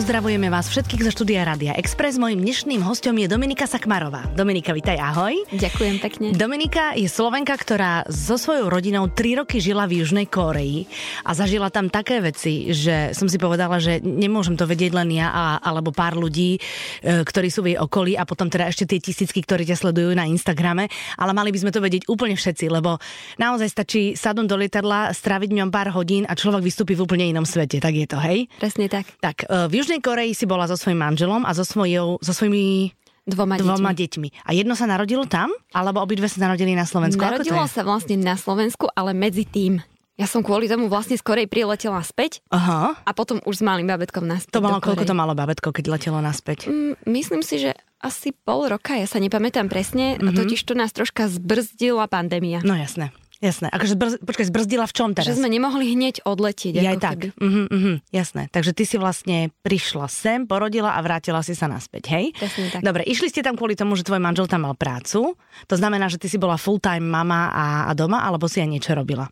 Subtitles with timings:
[0.00, 2.16] Pozdravujeme vás všetkých zo štúdia Radia Express.
[2.16, 4.32] Mojím dnešným hostom je Dominika Sakmarová.
[4.32, 5.44] Dominika, vitaj, ahoj.
[5.52, 6.26] Ďakujem pekne.
[6.32, 10.88] Dominika je Slovenka, ktorá so svojou rodinou 3 roky žila v Južnej Koreji
[11.20, 15.28] a zažila tam také veci, že som si povedala, že nemôžem to vedieť len ja
[15.36, 19.04] a, alebo pár ľudí, e, ktorí sú v jej okolí a potom teda ešte tie
[19.04, 20.88] tisícky, ktorí ťa sledujú na Instagrame,
[21.20, 22.96] ale mali by sme to vedieť úplne všetci, lebo
[23.36, 27.44] naozaj stačí sadnúť do lietadla, stráviť ňom pár hodín a človek vystúpi v úplne inom
[27.44, 27.84] svete.
[27.84, 28.48] Tak je to, hej?
[28.56, 29.04] Presne tak.
[29.20, 32.94] Tak, e, v Južnej Koreji si bola so svojím manželom a so, svojou, so svojimi
[33.26, 34.28] Dvoma, dvoma deťmi.
[34.28, 34.28] deťmi.
[34.46, 35.50] A jedno sa narodilo tam?
[35.74, 37.20] Alebo obidve sa narodili na Slovensku?
[37.20, 39.82] Narodilo sa vlastne na Slovensku, ale medzi tým.
[40.20, 42.92] Ja som kvôli tomu vlastne skorej priletela späť Aha.
[42.92, 46.20] a potom už s malým babetkom naspäť To malo, koľko to malo babetko, keď letelo
[46.20, 46.68] naspäť?
[46.68, 47.72] Mm, Myslím si, že
[48.04, 50.36] asi pol roka, ja sa nepamätám presne, mm-hmm.
[50.36, 52.60] totiž to nás troška zbrzdila pandémia.
[52.60, 53.16] No jasné.
[53.40, 53.72] Jasné.
[53.72, 55.24] Akože zbrz, počkaj, zbrzdila v čom teraz?
[55.24, 56.76] Že sme nemohli hneď odletieť.
[56.76, 57.16] Ja ako tak.
[57.16, 57.28] Keby.
[57.40, 58.52] Mhm, mhm, jasné.
[58.52, 62.36] Takže ty si vlastne prišla sem, porodila a vrátila si sa naspäť, hej?
[62.36, 62.84] Presne tak.
[62.84, 65.40] Dobre, išli ste tam kvôli tomu, že tvoj manžel tam mal prácu.
[65.72, 68.92] To znamená, že ty si bola full-time mama a, a doma, alebo si aj niečo
[68.92, 69.24] robila?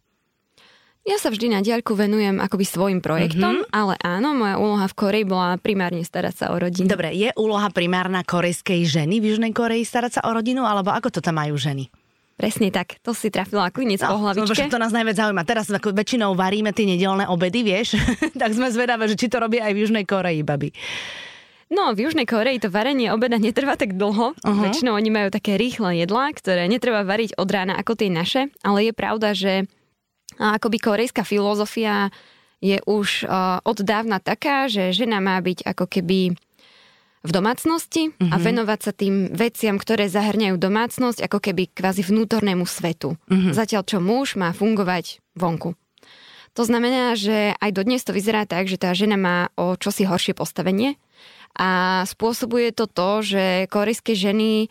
[1.08, 3.72] Ja sa vždy na diaľku venujem akoby svojim projektom, mm-hmm.
[3.72, 6.84] ale áno, moja úloha v Koreji bola primárne starať sa o rodinu.
[6.84, 11.08] Dobre, je úloha primárna korejskej ženy v Južnej Koreji starať sa o rodinu, alebo ako
[11.08, 11.88] to tam majú ženy?
[12.38, 14.70] Presne tak, to si trafila klinec po lebo hlavičke.
[14.70, 15.42] to nás najviac zaujíma.
[15.42, 17.98] Teraz ako väčšinou varíme tie nedelné obedy, vieš,
[18.40, 20.70] tak sme zvedavé, že či to robí aj v Južnej Koreji, babi.
[21.68, 24.38] No, v Južnej Koreji to varenie obeda netrvá tak dlho.
[24.38, 24.62] Uh-huh.
[24.64, 28.88] Väčšinou oni majú také rýchle jedlá, ktoré netreba variť od rána ako tie naše, ale
[28.88, 29.66] je pravda, že
[30.38, 32.14] akoby korejská filozofia
[32.62, 36.38] je už uh, od dávna taká, že žena má byť ako keby
[37.28, 38.32] v domácnosti uh-huh.
[38.32, 43.20] a venovať sa tým veciam, ktoré zahrňajú domácnosť, ako keby kvázi vnútornému svetu.
[43.28, 43.52] Uh-huh.
[43.52, 45.76] Zatiaľ, čo muž má fungovať vonku.
[46.56, 50.34] To znamená, že aj dodnes to vyzerá tak, že tá žena má o čosi horšie
[50.34, 50.98] postavenie
[51.54, 54.68] a spôsobuje to to, že korejské ženy e,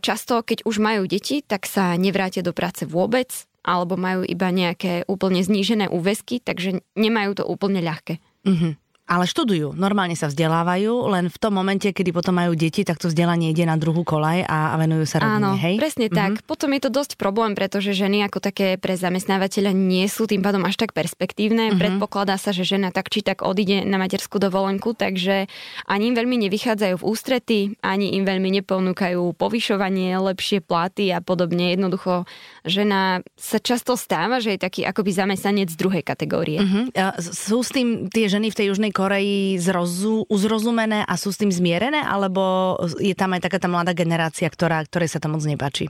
[0.00, 3.28] často, keď už majú deti, tak sa nevrátia do práce vôbec
[3.60, 8.16] alebo majú iba nejaké úplne znížené úväzky, takže nemajú to úplne ľahké.
[8.48, 8.80] Mhm.
[9.10, 13.10] Ale študujú, normálne sa vzdelávajú, len v tom momente, kedy potom majú deti, tak to
[13.10, 15.82] vzdelanie ide na druhú kolaj a, a venujú sa rodine, Áno, hej?
[15.82, 16.20] presne mm-hmm.
[16.22, 16.32] tak.
[16.46, 20.62] Potom je to dosť problém, pretože ženy ako také pre zamestnávateľa nie sú tým pádom
[20.62, 21.74] až tak perspektívne.
[21.74, 21.82] Mm-hmm.
[21.82, 25.50] Predpokladá sa, že žena tak či tak odíde na materskú dovolenku, takže
[25.90, 31.74] ani im veľmi nevychádzajú v ústrety, ani im veľmi neponúkajú povyšovanie, lepšie platy a podobne.
[31.74, 32.30] Jednoducho
[32.64, 36.60] žena sa často stáva, že je taký akoby zamestnanec druhej kategórie.
[36.60, 36.80] Mhm.
[36.96, 41.40] A Sú s tým tie ženy v tej Južnej Koreji zrozu, uzrozumené a sú s
[41.40, 45.42] tým zmierené, alebo je tam aj taká tá mladá generácia, ktorá, ktorej sa to moc
[45.44, 45.88] nepáči?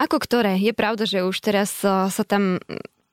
[0.00, 0.56] Ako ktoré?
[0.56, 2.60] Je pravda, že už teraz uh, sa tam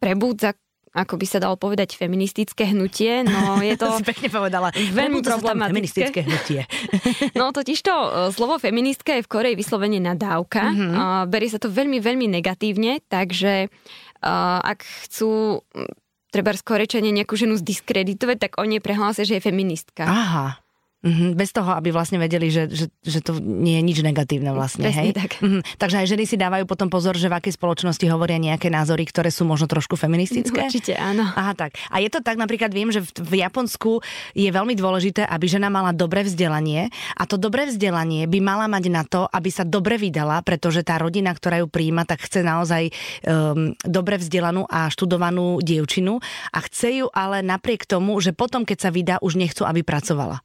[0.03, 0.55] prebúdza
[0.93, 3.97] ako by sa dalo povedať, feministické hnutie, no je to...
[4.13, 4.69] pekne povedala.
[4.71, 5.73] Veľmi tam problematické.
[5.73, 6.61] feministické hnutie.
[7.39, 10.69] No totiž to e, slovo feministka je v Koreji vyslovene nadávka.
[10.69, 10.77] Mhm.
[10.83, 10.91] Mm-hmm.
[10.93, 15.63] Uh, berie sa to veľmi, veľmi negatívne, takže uh, ak chcú
[16.33, 20.05] treba z Korečania nejakú ženu zdiskreditovať, tak oni jej prehlásia, že je feministka.
[20.05, 20.62] Aha.
[21.03, 24.87] Mhm, bez toho, aby vlastne vedeli, že, že, že to nie je nič negatívne vlastne,
[24.87, 25.11] hej?
[25.11, 25.43] Tak.
[25.43, 29.03] Mhm, takže aj ženy si dávajú potom pozor, že v akej spoločnosti hovoria nejaké názory,
[29.03, 30.63] ktoré sú možno trošku feministické?
[30.63, 31.27] Určite áno.
[31.27, 31.75] Aha, tak.
[31.91, 33.99] A je to tak, napríklad viem, že v, v Japonsku
[34.31, 36.87] je veľmi dôležité, aby žena mala dobré vzdelanie
[37.19, 40.95] a to dobré vzdelanie by mala mať na to, aby sa dobre vydala, pretože tá
[40.95, 42.95] rodina, ktorá ju príjma, tak chce naozaj
[43.27, 46.23] um, dobre vzdelanú a študovanú dievčinu
[46.55, 50.39] a chce ju ale napriek tomu, že potom, keď sa vydá, už nechcú, aby pracovala.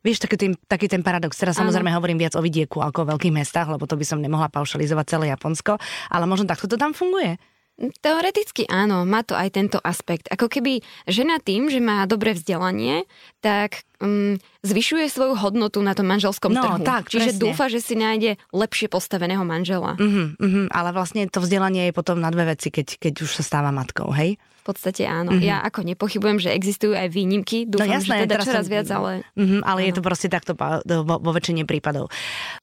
[0.00, 1.36] Vieš, taký ten, taký ten paradox.
[1.36, 4.48] Teraz samozrejme hovorím viac o vidieku ako o veľkých mestách, lebo to by som nemohla
[4.48, 5.76] paušalizovať celé Japonsko,
[6.08, 7.36] ale možno takto to tam funguje.
[7.80, 10.28] Teoreticky áno, má to aj tento aspekt.
[10.28, 13.08] Ako keby žena tým, že má dobré vzdelanie,
[13.38, 16.84] tak um, zvyšuje svoju hodnotu na tom manželskom No, trhu.
[16.84, 17.40] tak, Čiže presne.
[17.40, 19.96] dúfa, že si nájde lepšie postaveného manžela.
[19.96, 23.42] Mhm, mhm, ale vlastne to vzdelanie je potom na dve veci, keď, keď už sa
[23.42, 24.36] stáva matkou, hej?
[24.60, 25.32] V podstate áno.
[25.32, 25.48] Mm-hmm.
[25.48, 27.64] Ja ako nepochybujem, že existujú aj výnimky.
[27.64, 27.90] Dúfam, Mhm.
[27.90, 29.10] No jasné, že teda čoraz som- viac, ale...
[29.34, 32.12] Mhm, ale je to proste takto vo, vo väčšine prípadov.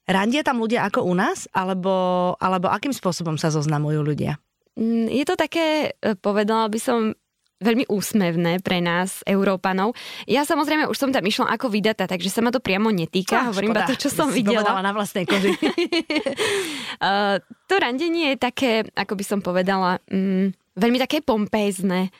[0.05, 1.89] Randia tam ľudia ako u nás, alebo,
[2.37, 4.37] alebo akým spôsobom sa zoznamujú ľudia?
[4.77, 7.17] Mm, Je to také, e, povedala by som,
[7.57, 9.97] veľmi úsmevné pre nás, Európanov.
[10.29, 13.49] Ja samozrejme už som tam išla ako vydata, takže sa ma to priamo netýka.
[13.49, 14.77] Hovorím iba to, čo som videla.
[14.77, 15.57] na vlastnej koži.
[17.01, 22.13] Uh, to randenie je také, ako by som povedala, mm, veľmi také pompézne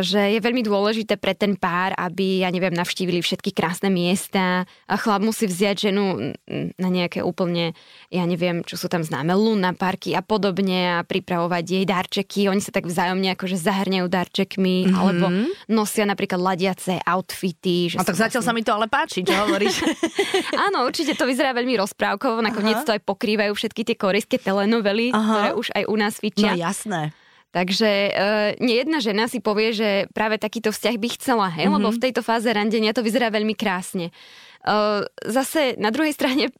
[0.00, 4.94] že je veľmi dôležité pre ten pár, aby, ja neviem, navštívili všetky krásne miesta a
[4.96, 6.34] chlap musí vziať ženu
[6.78, 7.76] na nejaké úplne,
[8.08, 12.40] ja neviem, čo sú tam známe, luna parky a podobne a pripravovať jej darčeky.
[12.48, 14.96] Oni sa tak vzájomne akože zahrňajú darčekmi mm-hmm.
[14.96, 15.26] alebo
[15.68, 17.94] nosia napríklad ladiace outfity.
[17.94, 18.56] Že a tak zatiaľ vlastne...
[18.56, 19.84] sa mi to ale páči, čo hovoríš?
[20.70, 22.86] Áno, určite to vyzerá veľmi rozprávkovo, nakoniec Aha.
[22.86, 25.22] to aj pokrývajú všetky tie korejské telenovely, Aha.
[25.22, 26.54] ktoré už aj u nás fičia.
[26.54, 27.12] No jasné.
[27.54, 31.76] Takže uh, nie jedna žena si povie, že práve takýto vzťah by chcela, hej, mm-hmm.
[31.78, 34.10] lebo v tejto fáze randenia to vyzerá veľmi krásne.
[34.66, 36.50] Uh, zase na druhej strane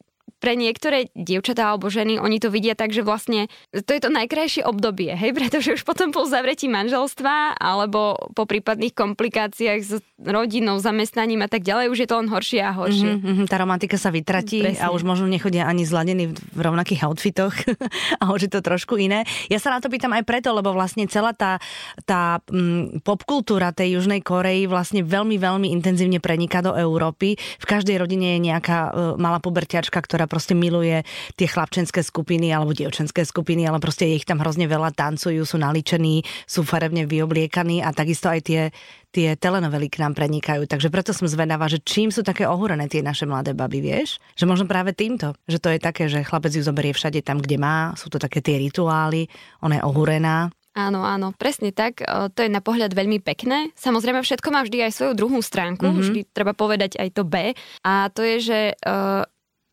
[0.45, 4.61] pre niektoré dievčatá alebo ženy, oni to vidia tak, že vlastne to je to najkrajšie
[4.61, 11.41] obdobie, hej, pretože už potom po zavretí manželstva alebo po prípadných komplikáciách s rodinou, zamestnaním
[11.41, 13.09] a tak ďalej, už je to len horšie a horšie.
[13.17, 14.85] Mm-hmm, tá romantika sa vytratí Presne.
[14.85, 17.57] a už možno nechodia ani zladení v rovnakých outfitoch
[18.21, 19.25] a už je to trošku iné.
[19.49, 21.57] Ja sa na to pýtam aj preto, lebo vlastne celá tá,
[22.05, 27.35] tá mm, popkultúra tej Južnej Koreji vlastne veľmi, veľmi intenzívne preniká do Európy.
[27.35, 31.07] V každej rodine je nejaká uh, malá pubertiačka, ktorá proste miluje
[31.39, 35.55] tie chlapčenské skupiny alebo dievčenské skupiny, ale proste je ich tam hrozne veľa, tancujú, sú
[35.55, 38.61] naličení, sú farebne vyobliekaní a takisto aj tie,
[39.15, 40.67] tie telenovely k nám prenikajú.
[40.67, 44.19] Takže preto som zvedavá, že čím sú také ohúrené tie naše mladé baby, vieš?
[44.35, 47.55] Že možno práve týmto, že to je také, že chlapec ju zoberie všade tam, kde
[47.55, 49.31] má, sú to také tie rituály,
[49.63, 52.03] ona je ohúrená, Áno, áno, presne tak.
[52.03, 53.71] To je na pohľad veľmi pekné.
[53.79, 56.03] Samozrejme, všetko má vždy aj svoju druhú stránku, mm-hmm.
[56.03, 57.55] vždy treba povedať aj to B.
[57.87, 59.23] A to je, že uh,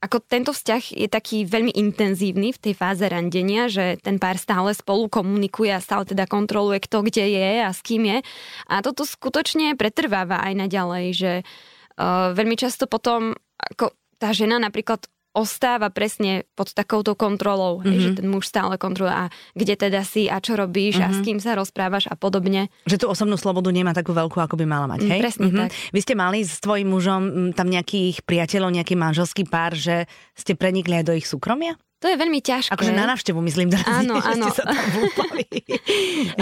[0.02, 4.74] ako tento vzťah je taký veľmi intenzívny v tej fáze randenia, že ten pár stále
[4.74, 8.18] spolu komunikuje a stále teda kontroluje, kto kde je a s kým je.
[8.66, 15.06] A toto skutočne pretrváva aj naďalej, že uh, veľmi často potom ako tá žena napríklad
[15.32, 17.88] ostáva presne pod takouto kontrolou, mm-hmm.
[17.88, 18.16] hej, že mhm.
[18.20, 19.24] ten muž stále kontroluje a
[19.56, 21.12] kde teda si a čo robíš mm-hmm.
[21.12, 21.24] a s mhm.
[21.24, 22.68] kým sa rozprávaš a podobne.
[22.84, 25.20] Že tú osobnú slobodu nemá takú veľkú, ako by mala mať, hej?
[25.20, 25.60] Presne mm-hmm.
[25.66, 25.70] tak.
[25.92, 27.22] Vy ste mali s tvojim mužom
[27.56, 30.04] tam nejakých priateľov, nejaký manželský pár, že
[30.36, 31.80] ste prenikli aj do ich súkromia?
[32.02, 32.74] To je veľmi ťažké.
[32.74, 34.50] Akože na návštevu, myslím, áno, áno.
[34.50, 34.74] ste sa tam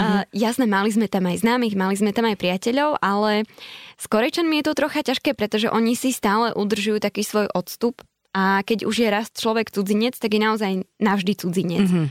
[0.01, 3.45] uh, jasné, mali sme tam aj známych, mali sme tam aj priateľov, ale
[3.93, 8.01] s Korečanmi je to trocha ťažké, pretože oni si stále udržujú taký svoj odstup
[8.31, 10.71] a keď už je raz človek cudzinec, tak je naozaj
[11.03, 11.83] navždy cudzinec.
[11.83, 12.07] Mm-hmm.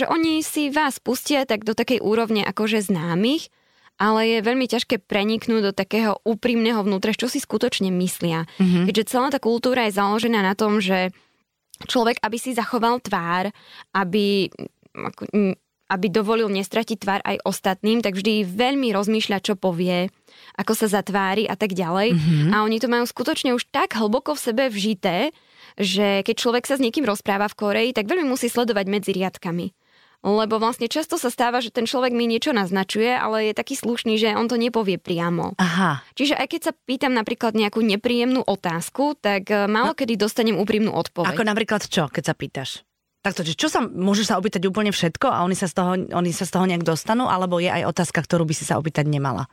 [0.00, 3.52] Že oni si vás pustia tak do takej úrovne akože známych,
[4.00, 8.48] ale je veľmi ťažké preniknúť do takého úprimného vnútra, čo si skutočne myslia.
[8.56, 8.84] Mm-hmm.
[8.88, 11.12] Keďže celá tá kultúra je založená na tom, že
[11.84, 13.52] človek, aby si zachoval tvár,
[13.92, 14.48] aby
[15.88, 20.12] aby dovolil nestratiť tvár aj ostatným, tak vždy veľmi rozmýšľa, čo povie,
[20.60, 22.12] ako sa zatvári a tak ďalej.
[22.12, 22.52] Mm-hmm.
[22.52, 25.32] A oni to majú skutočne už tak hlboko v sebe vžité,
[25.78, 29.70] že keď človek sa s niekým rozpráva v Koreji, tak veľmi musí sledovať medzi riadkami.
[30.26, 34.18] Lebo vlastne často sa stáva, že ten človek mi niečo naznačuje, ale je taký slušný,
[34.18, 35.54] že on to nepovie priamo.
[35.62, 36.02] Aha.
[36.18, 39.98] Čiže aj keď sa pýtam napríklad nejakú nepríjemnú otázku, tak eh, málo no.
[39.98, 41.38] kedy dostanem úprimnú odpoveď.
[41.38, 42.70] Ako napríklad čo, keď sa pýtaš?
[43.18, 46.46] Takto, čo sa, môžeš sa opýtať úplne všetko a oni sa, z toho, oni sa
[46.46, 49.50] z toho nejak dostanú, alebo je aj otázka, ktorú by si sa opýtať nemala?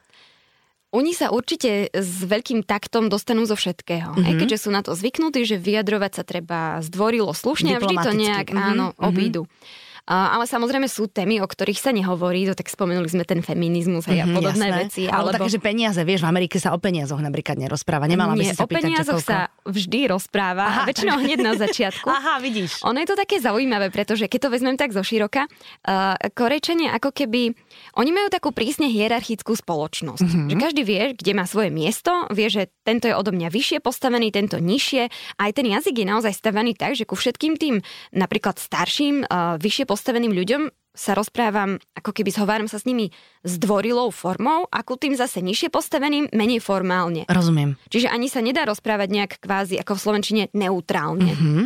[0.96, 4.16] Oni sa určite s veľkým taktom dostanú zo všetkého.
[4.16, 4.28] Mm-hmm.
[4.32, 8.12] Aj keďže sú na to zvyknutí, že vyjadrovať sa treba zdvorilo, slušne a vždy to
[8.16, 8.70] nejak mm-hmm.
[8.72, 9.04] áno, mhm.
[9.04, 9.44] obídu.
[9.44, 9.84] Mm-hmm.
[10.06, 14.22] Ale samozrejme sú témy, o ktorých sa nehovorí, to tak spomenuli sme ten feminizmus hej,
[14.22, 14.82] mm-hmm, a podobné jasné.
[14.86, 15.02] veci.
[15.10, 18.06] Alebo, alebo také, že peniaze, vieš, v Amerike sa o peniazoch napríklad nerozpráva.
[18.06, 22.06] Nemala Nie, by si sa o peniazoch sa vždy rozpráva, Aha, väčšinou hneď na začiatku.
[22.22, 22.86] Aha, vidíš.
[22.86, 27.10] Ono je to také zaujímavé, pretože keď to vezmem tak zo široka, uh, Korejčania ako
[27.10, 27.58] keby,
[27.98, 30.22] oni majú takú prísne hierarchickú spoločnosť.
[30.22, 30.50] Mm-hmm.
[30.54, 34.30] Že každý vie, kde má svoje miesto, vie, že tento je odo mňa vyššie postavený,
[34.30, 35.10] tento nižšie.
[35.42, 37.82] Aj ten jazyk je naozaj stavený tak, že ku všetkým tým
[38.14, 43.12] napríklad starším, uh, vyššie postaveným ľuďom sa rozprávam, ako keby zhováram sa s nimi
[43.44, 47.28] zdvorilou formou a ku tým zase nižšie postaveným menej formálne.
[47.28, 47.76] Rozumiem.
[47.92, 51.36] Čiže ani sa nedá rozprávať nejak kvázi ako v Slovenčine neutrálne.
[51.36, 51.64] Mm-hmm.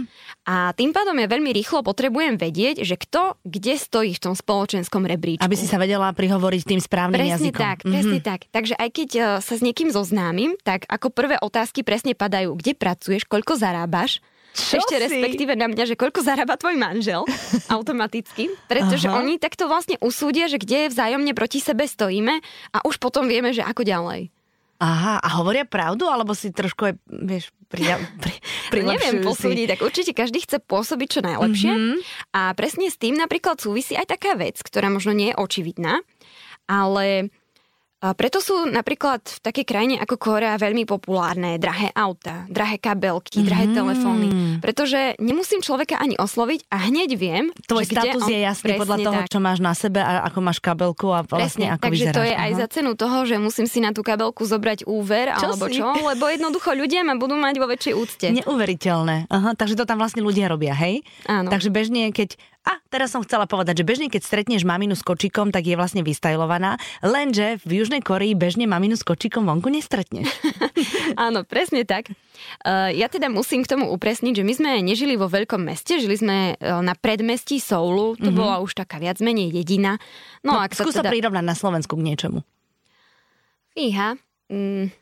[0.50, 5.06] A tým pádom ja veľmi rýchlo potrebujem vedieť, že kto kde stojí v tom spoločenskom
[5.06, 5.46] rebríčku.
[5.46, 7.62] Aby si sa vedela prihovoriť tým správnym presne jazykom.
[7.62, 8.30] tak, presne mm-hmm.
[8.34, 8.40] tak.
[8.50, 12.74] Takže aj keď e, sa s niekým zoznámim, tak ako prvé otázky presne padajú, kde
[12.74, 15.04] pracuješ, koľko zarábaš, čo Ešte si?
[15.06, 17.24] respektíve na mňa, že koľko zarába tvoj manžel
[17.76, 19.22] automaticky, pretože Aha.
[19.22, 22.42] oni takto vlastne usúdia, že kde vzájomne proti sebe stojíme
[22.74, 24.34] a už potom vieme, že ako ďalej.
[24.80, 28.34] Aha, a hovoria pravdu, alebo si trošku aj, vieš, pri, pri,
[28.72, 31.74] pri Neviem posúdiť, tak určite každý chce pôsobiť čo najlepšie.
[31.76, 31.96] Mm-hmm.
[32.32, 36.00] A presne s tým napríklad súvisí aj taká vec, ktorá možno nie je očividná,
[36.64, 37.28] ale
[38.00, 43.44] A preto sú napríklad v takej krajine ako Korea veľmi populárne drahé auta, drahé kabelky,
[43.44, 43.76] drahé mm.
[43.76, 44.28] telefóny.
[44.64, 48.98] Pretože nemusím človeka ani osloviť a hneď viem, Tvoj že status on, je jasný podľa
[49.04, 49.28] toho, tak.
[49.28, 52.16] čo máš na sebe a ako máš kabelku a vlastne presne, ako Takže vyzeráš.
[52.16, 52.46] to je Aha.
[52.48, 55.84] aj za cenu toho, že musím si na tú kabelku zobrať úver čo alebo si?
[55.84, 58.26] čo, lebo jednoducho ľudia ma budú mať vo väčšej úcte.
[58.32, 59.28] Neuveriteľné.
[59.28, 61.04] Aha, takže to tam vlastne ľudia robia, hej?
[61.28, 61.52] Áno.
[61.52, 62.40] Takže bežne, keď
[62.70, 66.06] a teraz som chcela povedať, že bežne keď stretneš maminu s kočikom, tak je vlastne
[66.06, 70.30] vystajlovaná, lenže v Južnej Koreji bežne maminu s kočikom vonku nestretneš.
[71.18, 72.14] Áno, presne tak.
[72.62, 76.14] Uh, ja teda musím k tomu upresniť, že my sme nežili vo veľkom meste, žili
[76.14, 78.38] sme uh, na predmestí Soulu, to mm-hmm.
[78.38, 79.98] bola už taká viac menej jedina.
[80.46, 81.10] No, no ak skús sa teda...
[81.10, 82.46] prirovnať na Slovensku k niečomu.
[83.74, 84.14] Fíha.
[84.54, 84.94] Mm,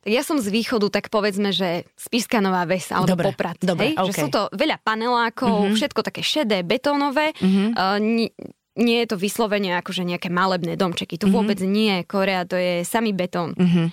[0.00, 3.56] tak ja som z východu, tak povedzme, že Spišská Nová Ves alebo dobre, Poprad.
[3.60, 3.94] Dobre, hej?
[4.00, 4.08] Okay.
[4.08, 5.76] Že sú to veľa panelákov, mm-hmm.
[5.76, 7.36] všetko také šedé, betónové.
[7.36, 7.68] Mm-hmm.
[7.76, 8.34] Uh, ni-
[8.80, 11.20] nie je to vyslovene akože nejaké malebné domčeky.
[11.20, 11.36] To mm-hmm.
[11.36, 12.00] vôbec nie.
[12.08, 13.52] Korea to je samý betón.
[13.52, 13.86] Mm-hmm.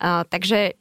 [0.00, 0.72] Uh, takže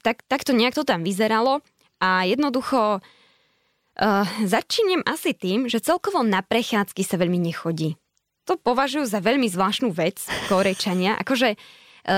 [0.00, 1.60] tak, takto nejak to tam vyzeralo
[2.00, 8.00] a jednoducho uh, začínam asi tým, že celkovo na prechádzky sa veľmi nechodí.
[8.48, 10.18] To považujú za veľmi zvláštnu vec,
[10.50, 11.14] korečania.
[11.20, 11.54] Akože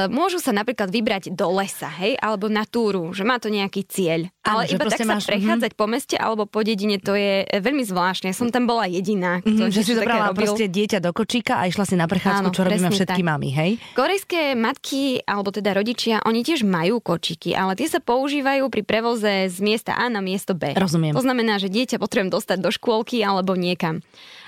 [0.08, 4.32] môžu sa napríklad vybrať do lesa, hej, alebo na túru, že má to nejaký cieľ.
[4.40, 5.84] Ale iba tak sa máš, prechádzať mm-hmm.
[5.84, 8.32] po meste alebo po dedine, to je e, veľmi zvláštne.
[8.32, 9.40] Som tam bola jediná.
[9.44, 12.64] Mm-hmm, že si zobrala proste dieťa do kočíka a išla si na prechádzku, Áno, čo
[12.64, 13.28] robíme všetky tak.
[13.28, 13.70] mami, hej?
[13.96, 19.48] Korejské matky, alebo teda rodičia, oni tiež majú kočíky, ale tie sa používajú pri prevoze
[19.48, 20.76] z miesta A na miesto B.
[20.76, 21.16] Rozumiem.
[21.16, 24.04] To znamená, že dieťa potrebujem dostať do škôlky alebo niekam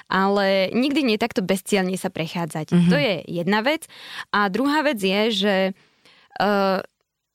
[0.06, 2.72] ale nikdy nie takto bezcielne sa prechádzať.
[2.72, 2.90] Mm-hmm.
[2.90, 3.90] To je jedna vec.
[4.30, 5.54] A druhá vec je, že
[6.38, 6.78] uh,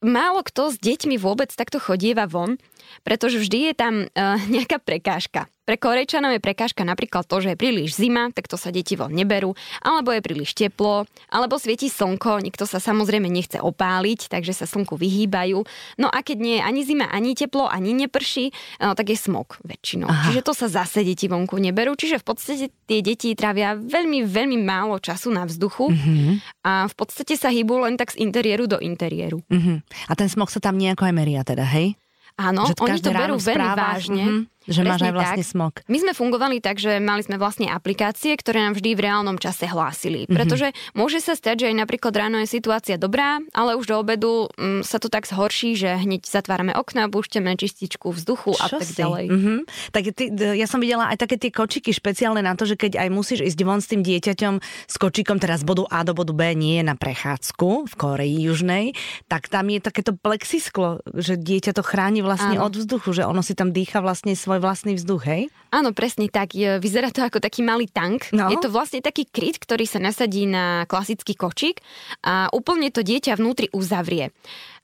[0.02, 2.58] málo kto s deťmi vôbec takto chodieva von,
[3.04, 5.52] pretože vždy je tam uh, nejaká prekážka.
[5.72, 9.08] Pre Korejčanov je prekážka napríklad to, že je príliš zima, tak to sa deti von
[9.08, 14.68] neberú, alebo je príliš teplo, alebo svieti slnko, nikto sa samozrejme nechce opáliť, takže sa
[14.68, 15.64] slnku vyhýbajú.
[15.96, 18.52] No a keď nie je ani zima, ani teplo, ani neprší,
[18.84, 20.12] no, tak je smog väčšinou.
[20.12, 20.28] Aha.
[20.28, 24.60] Čiže to sa zase deti vonku neberú, čiže v podstate tie deti trávia veľmi, veľmi
[24.60, 26.68] málo času na vzduchu mm-hmm.
[26.68, 29.40] a v podstate sa hýbu len tak z interiéru do interiéru.
[29.48, 30.12] Mm-hmm.
[30.12, 31.96] A ten smog sa tam nejako aj meria teda, hej?
[32.40, 34.26] Áno, oni to berú veľmi vážne.
[34.28, 34.61] Mm-hmm.
[34.70, 35.52] Že Presne máš aj vlastne tak.
[35.58, 35.74] smog.
[35.90, 39.66] My sme fungovali tak, že mali sme vlastne aplikácie, ktoré nám vždy v reálnom čase
[39.66, 40.30] hlásili.
[40.30, 40.38] Mm-hmm.
[40.38, 44.54] Pretože môže sa stať, že aj napríklad ráno je situácia dobrá, ale už do obedu
[44.62, 48.86] mm, sa to tak zhorší, že hneď zatvárame okna, púšťame čističku vzduchu Čo a tak
[48.86, 49.02] si?
[49.02, 49.26] ďalej.
[49.34, 49.60] Mm-hmm.
[49.90, 53.10] Tak ty, ja som videla aj také tie kočiky špeciálne na to, že keď aj
[53.10, 56.54] musíš ísť von s tým dieťaťom s kočikom teraz z bodu A do bodu B
[56.54, 58.86] nie je na prechádzku v Koreji južnej,
[59.26, 62.68] tak tam je takéto plexisklo, že dieťa to chráni vlastne Áno.
[62.68, 65.44] od vzduchu, že ono si tam dýcha vlastne svoj vlastný vzduch, hej?
[65.72, 66.52] Áno, presne tak.
[66.58, 68.28] Vyzerá to ako taký malý tank.
[68.36, 68.52] No.
[68.52, 71.80] Je to vlastne taký kryt, ktorý sa nasadí na klasický kočík
[72.26, 74.36] a úplne to dieťa vnútri uzavrie.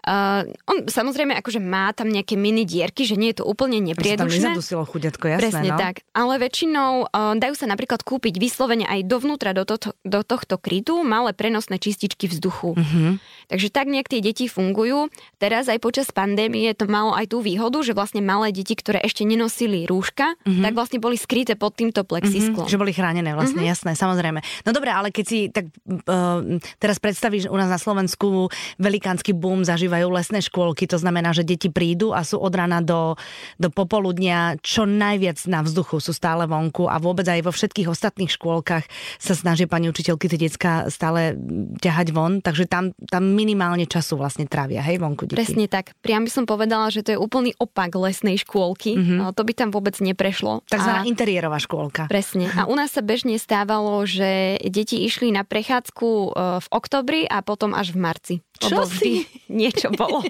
[0.08, 4.56] Uh, on samozrejme akože má tam nejaké mini dierky, že nie je to úplne nepriedušné.
[4.56, 5.44] Tam chuďatko, jasné.
[5.52, 5.76] Presne no?
[5.76, 6.08] tak.
[6.16, 11.04] Ale väčšinou uh, dajú sa napríklad kúpiť vyslovene aj dovnútra do, to, do tohto krytu
[11.04, 12.80] malé prenosné čističky vzduchu.
[12.80, 13.20] Uh-huh.
[13.52, 15.12] Takže tak nejak tie deti fungujú.
[15.44, 19.28] Teraz aj počas pandémie to malo aj tú výhodu, že vlastne malé deti, ktoré ešte
[19.28, 20.64] nenosili rúška, uh-huh.
[20.64, 22.64] tak vlastne boli skryté pod týmto plexisklom.
[22.64, 22.72] Uh-huh.
[22.72, 23.76] Že boli chránené vlastne, uh-huh.
[23.76, 24.40] jasné, samozrejme.
[24.64, 28.48] No dobre, ale keď si tak uh, teraz predstavíš u nás na Slovensku
[28.80, 32.86] velikánsky boom zažíva využívajú lesné škôlky, to znamená, že deti prídu a sú od rána
[32.86, 33.18] do,
[33.58, 38.30] do popoludnia čo najviac na vzduchu, sú stále vonku a vôbec aj vo všetkých ostatných
[38.30, 38.86] škôlkach
[39.18, 41.34] sa snažia pani učiteľky tie decka stále
[41.82, 45.38] ťahať von, takže tam, tam minimálne času vlastne trávia, hej, vonku deti.
[45.40, 45.98] Presne tak.
[46.06, 48.94] Priam by som povedala, že to je úplný opak lesnej škôlky.
[48.94, 49.34] Mm-hmm.
[49.34, 50.62] To by tam vôbec neprešlo.
[50.70, 51.10] Takzvaná a...
[51.10, 52.06] interiérová škôlka.
[52.12, 52.52] Presne.
[52.54, 56.28] A u nás sa bežne stávalo, že deti išli na prechádzku e,
[56.62, 58.36] v oktobri a potom až v marci.
[58.58, 59.26] Čo vždy si?
[59.62, 60.26] niečo bolo.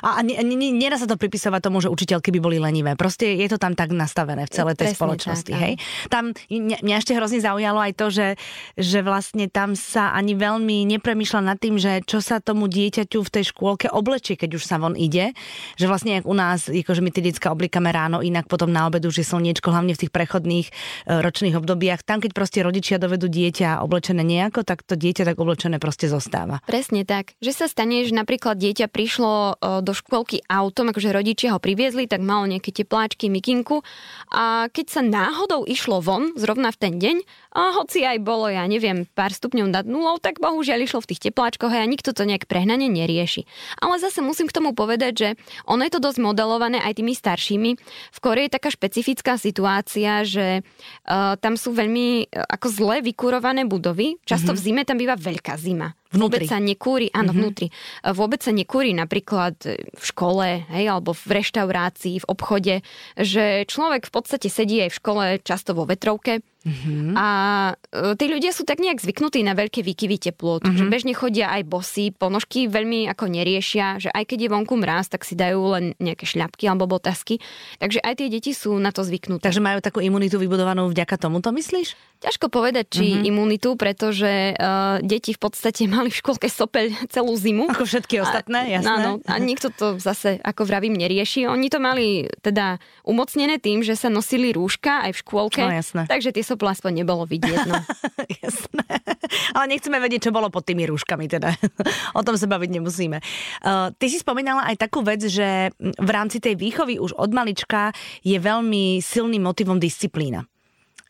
[0.00, 2.94] A nedá sa to pripisovať tomu, že učiteľky by boli lenivé.
[2.96, 5.52] Proste je to tam tak nastavené v celej tej Presne spoločnosti.
[5.52, 5.74] Tak, hej?
[6.08, 8.28] Tam mňa ešte hrozne zaujalo aj to, že,
[8.78, 13.30] že vlastne tam sa ani veľmi nepremýšľa nad tým, že čo sa tomu dieťaťu v
[13.30, 15.36] tej škôlke oblečie, keď už sa von ide.
[15.76, 19.12] Že vlastne jak u nás, akože my tie detská oblikáme ráno, inak potom na obedu,
[19.12, 20.72] že slniečko, hlavne v tých prechodných e,
[21.20, 22.06] ročných obdobiach.
[22.06, 26.62] Tam, keď proste rodičia dovedú dieťa oblečené nejako, tak to dieťa tak oblečené proste zostáva.
[26.64, 31.56] Presne tak že sa stane, že napríklad dieťa prišlo e, do škôlky autom, akože rodičia
[31.56, 33.80] ho priviezli, tak malo nejaké tepláčky, mikinku
[34.28, 37.16] a keď sa náhodou išlo von, zrovna v ten deň,
[37.50, 41.30] a hoci aj bolo, ja neviem, pár stupňov nad nulou, tak bohužiaľ išlo v tých
[41.30, 43.42] tepláčkoch a nikto to nejak prehnane nerieši.
[43.82, 45.28] Ale zase musím k tomu povedať, že
[45.66, 47.70] ono je to dosť modelované aj tými staršími.
[48.14, 53.66] V Koreji je taká špecifická situácia, že uh, tam sú veľmi uh, ako zle vykurované
[53.66, 54.14] budovy.
[54.22, 54.62] Často mm-hmm.
[54.62, 55.90] v zime tam býva veľká zima.
[56.10, 56.42] Vnútri.
[56.42, 57.38] Vôbec sa nekúri, áno, mm-hmm.
[57.38, 57.66] vnútri.
[58.02, 59.54] Vôbec sa nekúri napríklad
[59.94, 62.74] v škole, hej, alebo v reštaurácii, v obchode,
[63.14, 67.16] že človek v podstate sedí aj v škole často vo vetrovke, Mm-hmm.
[67.16, 67.28] A
[67.72, 70.76] e, tí ľudia sú tak nejak zvyknutí na veľké výkyvy teplot, mm-hmm.
[70.76, 75.08] že bežne chodia aj bosy, ponožky veľmi ako neriešia, že aj keď je vonku mráz,
[75.08, 77.40] tak si dajú len nejaké šľapky alebo botasky.
[77.80, 79.40] Takže aj tie deti sú na to zvyknuté.
[79.40, 81.96] Takže majú takú imunitu vybudovanú vďaka tomu, to myslíš?
[82.20, 83.30] Ťažko povedať, či mm-hmm.
[83.32, 87.72] imunitu, pretože uh, deti v podstate mali v škôlke sopeľ celú zimu.
[87.72, 88.92] Ako všetky ostatné, a, jasné.
[88.92, 91.48] Áno, a nikto to zase, ako vravím, nerieši.
[91.48, 92.76] Oni to mali teda
[93.08, 95.62] umocnené tým, že sa nosili rúška aj v škôlke.
[95.64, 96.04] No, jasné.
[96.04, 97.60] Takže tie sopla aspoň nebolo vidieť.
[97.70, 97.78] No.
[98.42, 98.86] jasné.
[99.54, 101.54] Ale nechceme vedieť, čo bolo pod tými rúškami, teda.
[102.18, 103.18] o tom sa baviť nemusíme.
[103.62, 107.94] Uh, ty si spomínala aj takú vec, že v rámci tej výchovy už od malička
[108.26, 110.50] je veľmi silným motivom disciplína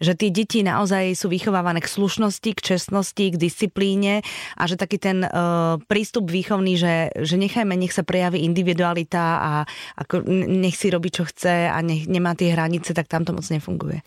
[0.00, 4.24] že tie deti naozaj sú vychovávané k slušnosti, k čestnosti, k disciplíne
[4.56, 9.52] a že taký ten uh, prístup výchovný, že, že nechajme, nech sa prejaví individualita a
[10.00, 13.44] ako, nech si robí, čo chce a nech nemá tie hranice, tak tam to moc
[13.44, 14.00] nefunguje.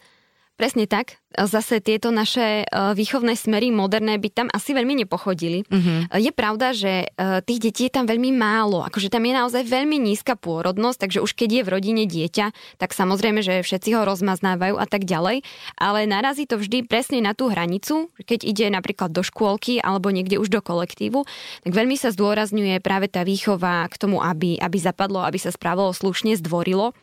[0.53, 1.17] Presne tak.
[1.33, 5.65] Zase tieto naše e, výchovné smery moderné by tam asi veľmi nepochodili.
[5.65, 6.05] Uh-huh.
[6.13, 8.86] Je pravda, že e, tých detí je tam veľmi málo.
[8.86, 12.93] Akože tam je naozaj veľmi nízka pôrodnosť, takže už keď je v rodine dieťa, tak
[12.93, 15.41] samozrejme, že všetci ho rozmaznávajú a tak ďalej.
[15.74, 20.38] Ale narazí to vždy presne na tú hranicu, keď ide napríklad do škôlky alebo niekde
[20.38, 21.25] už do kolektívu,
[21.65, 25.98] tak veľmi sa zdôrazňuje práve tá výchova k tomu, aby, aby zapadlo, aby sa správalo
[25.98, 26.93] slušne, zdvorilo.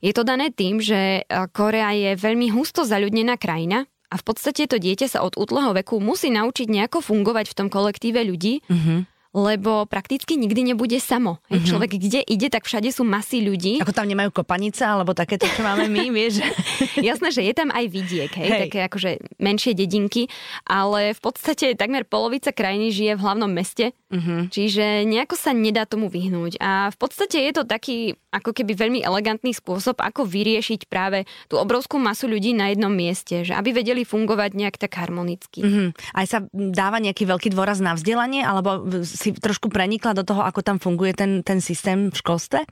[0.00, 4.64] Je to dané tým, že e, Korea je veľmi husto zaľudnená krajina a v podstate
[4.66, 8.64] to dieťa sa od útleho veku musí naučiť nejako fungovať v tom kolektíve ľudí.
[8.66, 11.38] Mm-hmm lebo prakticky nikdy nebude samo.
[11.46, 11.66] Mm-hmm.
[11.66, 13.78] Človek kde ide, tak všade sú masy ľudí.
[13.78, 16.42] Ako tam nemajú kopanice, alebo takéto, čo máme my, vieš?
[16.98, 18.60] Jasné, že je tam aj vidiek, hej, hej.
[18.66, 20.26] také akože menšie dedinky,
[20.66, 24.40] ale v podstate takmer polovica krajiny žije v hlavnom meste, mm-hmm.
[24.50, 26.58] čiže nejako sa nedá tomu vyhnúť.
[26.58, 31.56] A v podstate je to taký ako keby veľmi elegantný spôsob, ako vyriešiť práve tú
[31.56, 35.62] obrovskú masu ľudí na jednom mieste, že aby vedeli fungovať nejak tak harmonicky.
[35.62, 35.88] Mm-hmm.
[36.14, 40.60] Aj sa dáva nejaký veľký dôraz na vzdelanie, alebo si trošku prenikla do toho, ako
[40.60, 42.66] tam funguje ten, ten systém v školstve?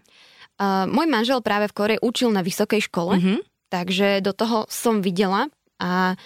[0.58, 3.38] Uh, môj manžel práve v Kore učil na vysokej škole, mm-hmm.
[3.70, 5.46] takže do toho som videla
[5.78, 6.18] a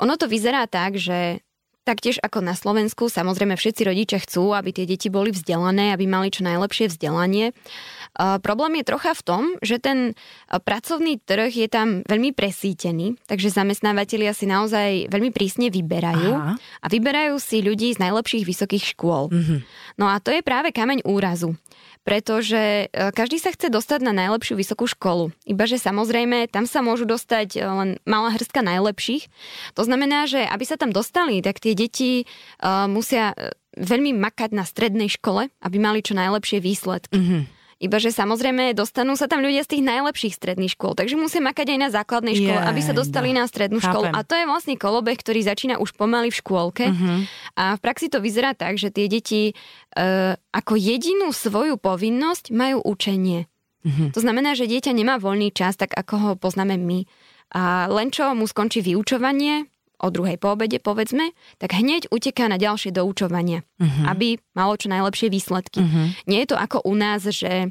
[0.00, 1.42] ono to vyzerá tak, že
[1.80, 6.28] Taktiež ako na Slovensku, samozrejme všetci rodičia chcú, aby tie deti boli vzdelané, aby mali
[6.28, 7.56] čo najlepšie vzdelanie.
[8.12, 10.12] Uh, problém je trocha v tom, že ten
[10.50, 16.54] pracovný trh je tam veľmi presítený, takže zamestnávateľia si naozaj veľmi prísne vyberajú Aha.
[16.60, 19.32] a vyberajú si ľudí z najlepších vysokých škôl.
[19.32, 19.58] Mm-hmm.
[19.96, 21.56] No a to je práve kameň úrazu
[22.02, 25.36] pretože e, každý sa chce dostať na najlepšiu vysokú školu.
[25.44, 29.28] Ibaže samozrejme, tam sa môžu dostať e, len malá hrstka najlepších.
[29.76, 33.36] To znamená, že aby sa tam dostali, tak tie deti uh, musia
[33.76, 37.16] veľmi makať na strednej škole, aby mali čo najlepšie výsledky.
[37.16, 37.59] Mm-hmm.
[37.80, 41.72] Iba že samozrejme dostanú sa tam ľudia z tých najlepších stredných škôl, takže musia makať
[41.72, 43.88] aj na základnej škole, aby sa dostali na strednú Chápem.
[43.88, 44.04] školu.
[44.12, 46.92] A to je vlastne kolobeh, ktorý začína už pomaly v škôlke.
[46.92, 47.24] Uh-huh.
[47.56, 49.56] A v praxi to vyzerá tak, že tie deti
[49.96, 53.48] uh, ako jedinú svoju povinnosť majú učenie.
[53.80, 54.12] Uh-huh.
[54.12, 57.08] To znamená, že dieťa nemá voľný čas, tak ako ho poznáme my.
[57.56, 62.56] A len čo mu skončí vyučovanie, o druhej po obede, povedzme, tak hneď uteká na
[62.56, 64.04] ďalšie doučovanie, uh-huh.
[64.08, 65.84] aby malo čo najlepšie výsledky.
[65.84, 66.10] Uh-huh.
[66.24, 67.70] Nie je to ako u nás, že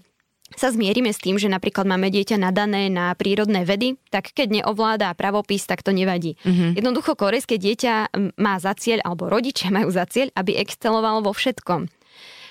[0.57, 5.13] sa zmierime s tým, že napríklad máme dieťa nadané na prírodné vedy, tak keď neovláda
[5.13, 6.41] pravopis, tak to nevadí.
[6.41, 6.73] Uh-huh.
[6.73, 11.98] Jednoducho korejské dieťa má za cieľ, alebo rodičia majú za cieľ, aby excelovalo vo všetkom.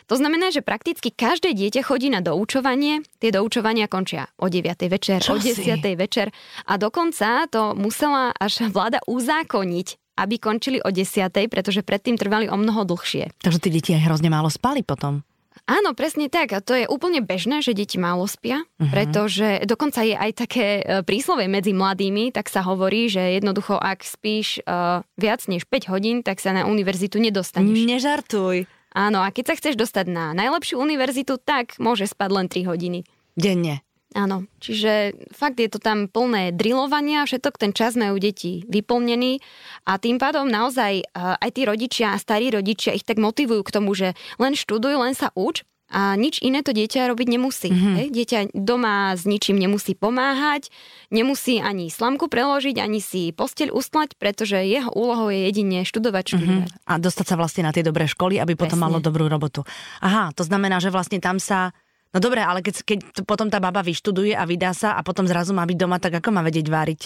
[0.08, 4.88] To znamená, že prakticky každé dieťa chodí na doučovanie, tie doučovania končia o 9.
[4.88, 5.60] večer, Čo o 10.
[5.60, 5.92] Si?
[6.00, 6.32] večer
[6.64, 11.28] a dokonca to musela až vláda uzákoniť, aby končili o 10.
[11.52, 13.36] pretože predtým trvali o mnoho dlhšie.
[13.44, 15.20] Takže tí deti aj hrozne málo spali potom.
[15.68, 16.56] Áno, presne tak.
[16.56, 18.88] A to je úplne bežné, že deti málo spia, uh-huh.
[18.88, 24.00] pretože dokonca je aj také e, príslove medzi mladými, tak sa hovorí, že jednoducho, ak
[24.00, 27.84] spíš uh, viac než 5 hodín, tak sa na univerzitu nedostaneš.
[27.84, 28.77] Nežartuj.
[28.98, 33.06] Áno, a keď sa chceš dostať na najlepšiu univerzitu, tak môže spať len 3 hodiny.
[33.38, 33.86] Denne.
[34.16, 39.44] Áno, čiže fakt je to tam plné drillovania, všetok ten čas majú deti vyplnený
[39.84, 43.92] a tým pádom naozaj aj tí rodičia a starí rodičia ich tak motivujú k tomu,
[43.92, 47.72] že len študuj, len sa uč a nič iné to dieťa robiť nemusí.
[47.72, 47.94] Mm-hmm.
[47.96, 48.06] Hej?
[48.12, 50.68] Dieťa doma s ničím nemusí pomáhať,
[51.08, 56.30] nemusí ani slamku preložiť, ani si posteľ ustlať, pretože jeho úlohou je jedine študovať, mhm.
[56.36, 56.70] študovať.
[56.76, 56.90] Mm-hmm.
[56.92, 58.62] A dostať sa vlastne na tie dobré školy, aby Presne.
[58.68, 59.64] potom malo dobrú robotu.
[60.04, 61.72] Aha, to znamená, že vlastne tam sa
[62.08, 62.98] No dobre, ale keď, keď
[63.28, 66.32] potom tá baba vyštuduje a vydá sa a potom zrazu má byť doma, tak ako
[66.32, 67.00] má vedieť váriť?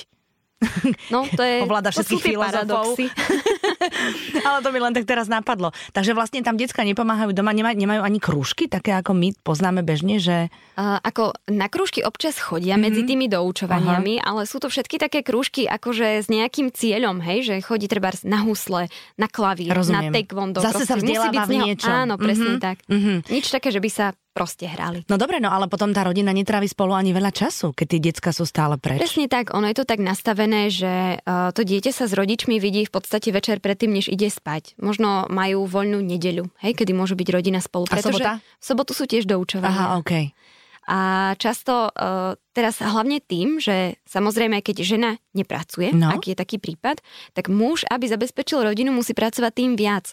[1.12, 1.62] No, to je...
[1.66, 2.94] Ovláda to filozofov.
[4.46, 5.74] Ale to mi len tak teraz napadlo.
[5.92, 10.22] Takže vlastne tam decka nepomáhajú doma, nemajú, nemajú ani krúžky, také ako my poznáme bežne,
[10.22, 10.48] že...
[10.78, 12.82] Uh, ako na krúžky občas chodia mm-hmm.
[12.82, 14.24] medzi tými doučovaniami, Aha.
[14.24, 18.40] ale sú to všetky také krúžky akože s nejakým cieľom, hej, že chodí treba na
[18.46, 20.10] husle, na klavír, Rozumiem.
[20.10, 20.58] na taekwondo.
[20.62, 21.92] Zase proste, sa vzdeláva v niečom.
[21.92, 22.64] Áno, presne mm-hmm.
[22.64, 22.76] tak.
[22.88, 23.16] Mm-hmm.
[23.28, 25.04] Nič také, že by sa proste hrali.
[25.06, 28.30] No dobre, no ale potom tá rodina netrávi spolu ani veľa času, keď tie decka
[28.32, 28.98] sú stále preč.
[28.98, 32.88] Presne tak, ono je to tak nastavené, že uh, to dieťa sa s rodičmi vidí
[32.88, 34.74] v podstate večer predtým, než ide spať.
[34.80, 37.84] Možno majú voľnú nedeľu, hej, kedy môže byť rodina spolu.
[37.92, 38.40] A sobota?
[38.58, 39.70] V sobotu sú tiež doučovania.
[39.70, 40.34] Aha, Okay.
[40.82, 46.10] A často uh, teraz hlavne tým, že samozrejme, keď žena nepracuje, no.
[46.10, 46.98] ak je taký prípad,
[47.38, 50.10] tak muž, aby zabezpečil rodinu, musí pracovať tým viac.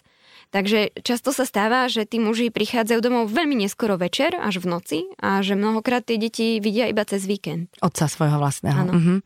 [0.50, 4.98] Takže často sa stáva, že tí muži prichádzajú domov veľmi neskoro večer, až v noci
[5.22, 7.70] a že mnohokrát tie deti vidia iba cez víkend.
[7.78, 8.78] Otca svojho vlastného.
[8.82, 8.92] Áno.
[8.92, 9.18] Uh-huh.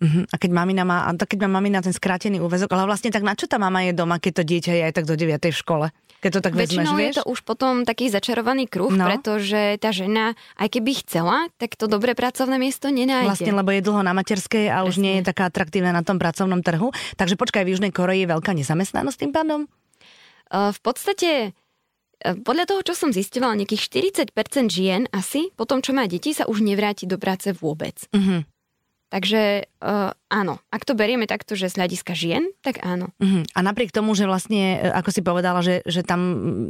[0.00, 0.24] Uh-huh.
[0.32, 3.36] A keď mamina má, a keď má mamina ten skrátený úvezok, ale vlastne tak na
[3.36, 5.48] čo tá mama je doma, keď to dieťa je aj tak do 9.
[5.48, 5.86] v škole?
[6.20, 9.08] Keď to tak Väčšinou vezmeš, je to už potom taký začarovaný kruh, no.
[9.08, 13.32] pretože tá žena, aj keby chcela, tak to dobré pracovné miesto nenájde.
[13.32, 14.88] Vlastne, lebo je dlho na materskej a Presne.
[14.92, 16.92] už nie je taká atraktívna na tom pracovnom trhu.
[17.16, 19.64] Takže počkaj, v Južnej Koreji je veľká nezamestnanosť tým pádom?
[20.50, 21.54] V podstate
[22.20, 26.44] podľa toho, čo som zistila, nejakých 40% žien asi, po tom, čo má deti, sa
[26.44, 27.96] už nevráti do práce vôbec.
[28.12, 28.44] Uh-huh.
[29.10, 33.10] Takže uh, áno, ak to berieme takto, že z hľadiska žien, tak áno.
[33.18, 33.42] Uh-huh.
[33.56, 36.20] A napriek tomu, že vlastne, ako si povedala, že, že tam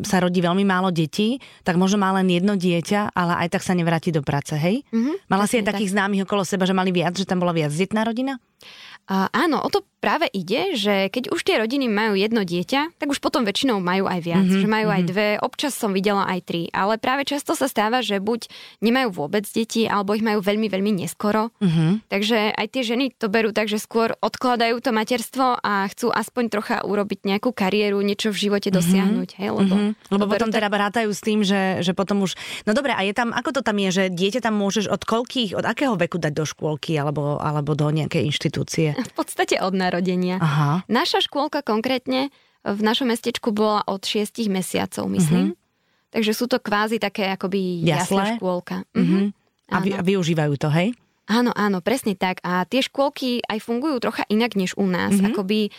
[0.08, 3.76] sa rodí veľmi málo detí, tak možno má len jedno dieťa, ale aj tak sa
[3.76, 4.86] nevráti do práce, hej?
[4.88, 5.20] Uh-huh.
[5.28, 5.96] Mala si aj takých tak.
[6.00, 8.40] známych okolo seba, že mali viac, že tam bola viac detná rodina?
[8.40, 13.08] Uh, áno, o to práve ide, že keď už tie rodiny majú jedno dieťa, tak
[13.12, 15.08] už potom väčšinou majú aj viac, mm-hmm, že majú aj mhm.
[15.10, 18.48] dve, občas som videla aj tri, ale práve často sa stáva, že buď
[18.80, 21.52] nemajú vôbec deti, alebo ich majú veľmi, veľmi neskoro.
[21.60, 22.08] Mm-hmm.
[22.08, 26.44] Takže aj tie ženy to berú tak, že skôr odkladajú to materstvo a chcú aspoň
[26.48, 28.74] trocha urobiť nejakú kariéru, niečo v živote mhm.
[28.80, 29.28] dosiahnuť.
[29.34, 29.42] Mm-hmm.
[29.44, 30.12] Hej, lebo mm-hmm.
[30.16, 30.62] lebo potom tak...
[30.62, 32.38] teda rátajú s tým, že, že potom už...
[32.64, 35.58] No dobre, a je tam, ako to tam je, že dieťa tam môžeš od koľkých,
[35.58, 38.96] od akého veku dať do škôlky alebo, alebo do nejakej inštitúcie?
[39.06, 40.36] V podstate od narodenia.
[40.40, 40.84] Aha.
[40.86, 42.28] Naša škôlka konkrétne
[42.60, 45.56] v našom mestečku bola od 6 mesiacov, myslím.
[45.56, 46.12] Uh-huh.
[46.12, 48.84] Takže sú to kvázi také akoby jasná škôlka.
[48.92, 49.32] Uh-huh.
[49.70, 50.92] A, vy, a využívajú to, hej?
[51.30, 52.42] Áno, áno, presne tak.
[52.42, 55.14] A tie škôlky aj fungujú trocha inak než u nás.
[55.14, 55.30] Mm-hmm.
[55.30, 55.70] Akoby e,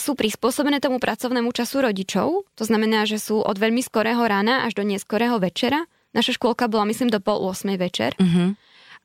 [0.00, 2.48] sú prispôsobené tomu pracovnému času rodičov.
[2.56, 5.84] To znamená, že sú od veľmi skorého rána až do neskorého večera.
[6.16, 8.16] Naša škôlka bola, myslím, do pol 8 večer.
[8.16, 8.48] Mm-hmm.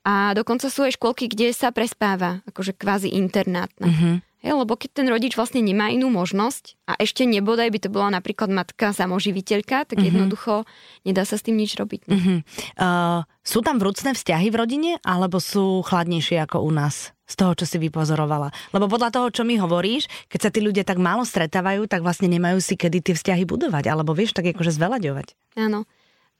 [0.02, 3.86] A dokonca sú aj škôlky, kde sa prespáva, akože kvázi internátna.
[3.86, 4.16] Uh-huh.
[4.42, 8.10] Hej, lebo keď ten rodič vlastne nemá inú možnosť a ešte nebodaj by to bola
[8.10, 10.10] napríklad matka samoživiteľka, tak uh-huh.
[10.10, 10.66] jednoducho
[11.06, 12.10] nedá sa s tým nič robiť.
[12.10, 12.14] Ne?
[12.18, 12.38] Uh-huh.
[12.82, 17.14] Uh, sú tam vrúcne vzťahy v rodine alebo sú chladnejšie ako u nás?
[17.32, 18.52] Z toho, čo si vypozorovala.
[18.76, 22.28] Lebo podľa toho, čo mi hovoríš, keď sa tí ľudia tak málo stretávajú, tak vlastne
[22.28, 23.88] nemajú si kedy tie vzťahy budovať.
[23.88, 25.32] Alebo vieš, tak akože zvelaďovať.
[25.56, 25.88] Áno.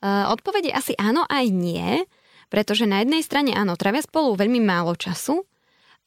[0.04, 2.04] Uh, odpovede asi áno aj nie.
[2.52, 5.48] Pretože na jednej strane áno, trávia spolu veľmi málo času,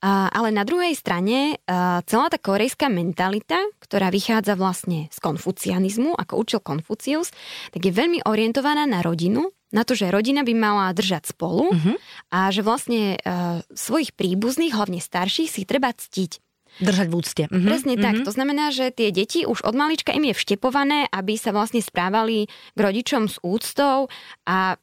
[0.04, 1.56] ale na druhej strane
[2.04, 7.32] celá tá korejská mentalita, ktorá vychádza vlastne z konfucianizmu, ako učil Konfucius,
[7.72, 11.96] tak je veľmi orientovaná na rodinu, na to, že rodina by mala držať spolu uh-huh.
[12.28, 16.38] a že vlastne a, svojich príbuzných, hlavne starších, si treba ctiť.
[16.84, 17.44] Držať v úcte.
[17.48, 17.64] Uh-huh.
[17.64, 18.04] Presne uh-huh.
[18.04, 18.14] tak.
[18.28, 22.46] To znamená, že tie deti už od malička im je vštepované, aby sa vlastne správali
[22.50, 24.12] k rodičom s úctou
[24.44, 24.76] a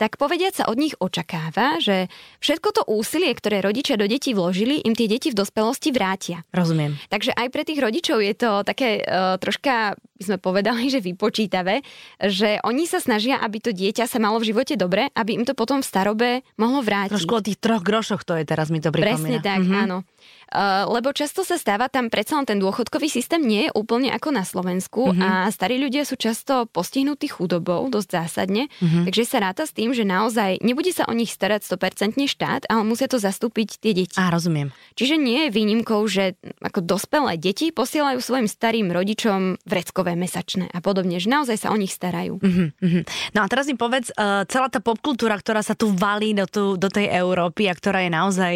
[0.00, 2.08] tak povediať sa od nich očakáva, že
[2.40, 6.40] všetko to úsilie, ktoré rodičia do detí vložili, im tie deti v dospelosti vrátia.
[6.56, 6.96] Rozumiem.
[7.12, 11.84] Takže aj pre tých rodičov je to také uh, troška, by sme povedali, že vypočítavé,
[12.16, 15.52] že oni sa snažia, aby to dieťa sa malo v živote dobre, aby im to
[15.52, 17.20] potom v starobe mohlo vrátiť.
[17.20, 19.20] Trošku o tých troch grošoch to je teraz mi to pripomína.
[19.20, 19.84] Presne tak, mm-hmm.
[19.84, 20.08] áno.
[20.50, 24.34] Uh, lebo často sa stáva tam predsa len ten dôchodkový systém nie je úplne ako
[24.34, 25.22] na Slovensku mm-hmm.
[25.22, 29.06] a starí ľudia sú často postihnutí chudobou dosť zásadne, mm-hmm.
[29.06, 32.82] takže sa ráta s tým, že naozaj nebude sa o nich starať 100% štát, ale
[32.82, 34.18] musia to zastúpiť tie deti.
[34.18, 34.74] A rozumiem.
[34.98, 40.82] Čiže nie je výnimkou, že ako dospelé deti posielajú svojim starým rodičom vreckové mesačné a
[40.82, 42.42] podobne, že naozaj sa o nich starajú.
[42.42, 43.06] Mm-hmm.
[43.38, 46.74] No a teraz mi povedz, uh, celá tá popkultúra, ktorá sa tu valí do, tu,
[46.74, 48.54] do tej Európy a ktorá je naozaj,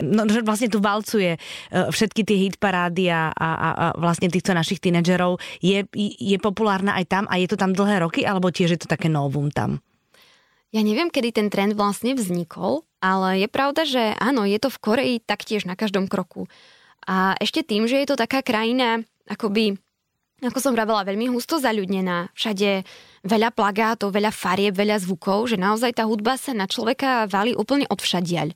[0.00, 4.54] no, že vlastne tu valcuje sleduje e, všetky tie hitparády a, a, a vlastne týchto
[4.54, 8.78] našich tínedžerov, je, je populárna aj tam a je to tam dlhé roky, alebo tiež
[8.78, 9.82] je to také novum tam?
[10.74, 14.82] Ja neviem, kedy ten trend vlastne vznikol, ale je pravda, že áno, je to v
[14.82, 16.50] Koreji taktiež na každom kroku.
[17.06, 19.78] A ešte tým, že je to taká krajina, akoby,
[20.42, 22.34] ako som vravela, veľmi husto zaľudnená.
[22.34, 22.82] Všade
[23.24, 27.88] veľa plagátov, veľa farieb, veľa zvukov, že naozaj tá hudba sa na človeka valí úplne
[27.88, 28.52] od všadiaľ.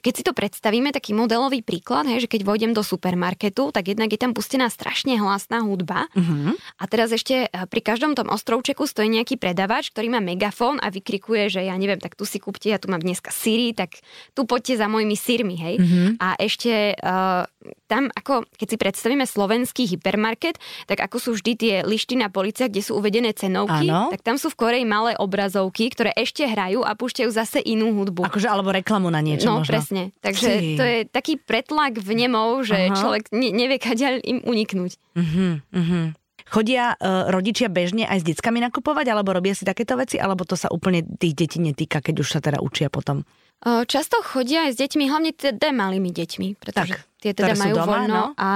[0.00, 4.08] Keď si to predstavíme, taký modelový príklad, hej, že keď vojdem do supermarketu, tak jednak
[4.08, 6.08] je tam pustená strašne hlasná hudba.
[6.16, 6.56] Uh-huh.
[6.80, 10.88] A teraz ešte e, pri každom tom ostrovčeku stojí nejaký predavač, ktorý má megafón a
[10.88, 14.00] vykrikuje, že ja neviem, tak tu si kúpte, ja tu mám dneska síry, tak
[14.32, 15.76] tu poďte za mojimi sírmi, hej.
[15.76, 16.08] Uh-huh.
[16.16, 17.44] A ešte uh,
[17.86, 22.72] tam, ako keď si predstavíme slovenský hypermarket, tak ako sú vždy tie lišty na policiach,
[22.72, 24.10] kde sú uvedené cenovky, ano.
[24.10, 28.26] tak tam sú v Koreji malé obrazovky, ktoré ešte hrajú a púšťajú zase inú hudbu.
[28.26, 29.70] Akože alebo reklamu na niečo no, možno.
[29.72, 30.02] presne.
[30.20, 30.76] Takže si.
[30.78, 32.96] to je taký pretlak v nemov, že Aha.
[32.96, 34.92] človek ne, nevie kadiaľ im uniknúť.
[35.12, 36.04] Uh-huh, uh-huh.
[36.52, 40.52] Chodia uh, rodičia bežne aj s deckami nakupovať, alebo robia si takéto veci, alebo to
[40.52, 43.24] sa úplne tých detí netýka, keď už sa teda učia potom?
[43.62, 47.86] Často chodia aj s deťmi, hlavne teda malými deťmi, pretože tak, tie teda majú doma,
[47.86, 48.26] voľno no?
[48.34, 48.50] a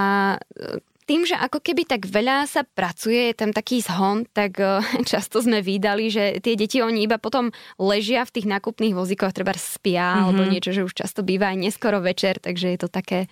[0.50, 4.82] e, tým, že ako keby tak veľa sa pracuje, je tam taký zhon, tak uh,
[5.10, 9.54] často sme vydali, že tie deti oni iba potom ležia v tých nákupných vozíkoch, treba
[9.54, 10.22] spia mm-hmm.
[10.26, 13.30] alebo niečo, že už často býva aj neskoro večer, takže je to také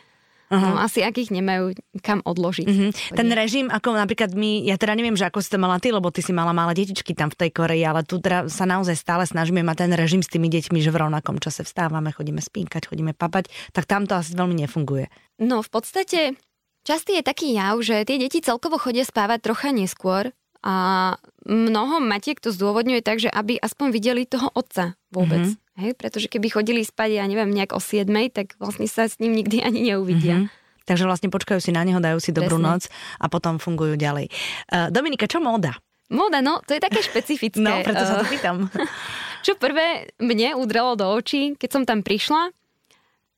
[0.54, 0.78] Uh-huh.
[0.78, 2.66] No, asi akých nemajú kam odložiť.
[2.70, 2.90] Uh-huh.
[3.12, 6.14] Ten režim, ako napríklad my, ja teda neviem, že ako si to mala ty, lebo
[6.14, 9.26] ty si mala malé detičky tam v tej Koreji, ale tu teda sa naozaj stále
[9.26, 13.12] snažíme mať ten režim s tými deťmi, že v rovnakom čase vstávame, chodíme spínkať, chodíme
[13.12, 15.10] papať, tak tam to asi veľmi nefunguje.
[15.42, 16.38] No v podstate
[16.84, 21.16] Častý je taký jav, že tie deti celkovo chodia spávať trocha neskôr a
[21.48, 25.48] mnoho matiek to zdôvodňuje tak, že aby aspoň videli toho otca vôbec.
[25.48, 25.63] Mm-hmm.
[25.74, 25.98] Hej?
[25.98, 29.62] Pretože keby chodili spať, ja neviem, nejak o 7, tak vlastne sa s ním nikdy
[29.62, 30.46] ani neuvidia.
[30.46, 30.62] Mm-hmm.
[30.84, 32.68] Takže vlastne počkajú si na neho, dajú si dobrú Presne.
[32.76, 32.82] noc
[33.16, 34.28] a potom fungujú ďalej.
[34.68, 35.72] Uh, Dominika, čo móda?
[36.12, 37.56] Móda, no, to je také špecifické.
[37.64, 38.68] No, preto sa to pýtam.
[39.46, 42.52] čo prvé mne udrelo do očí, keď som tam prišla,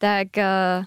[0.02, 0.82] tak uh,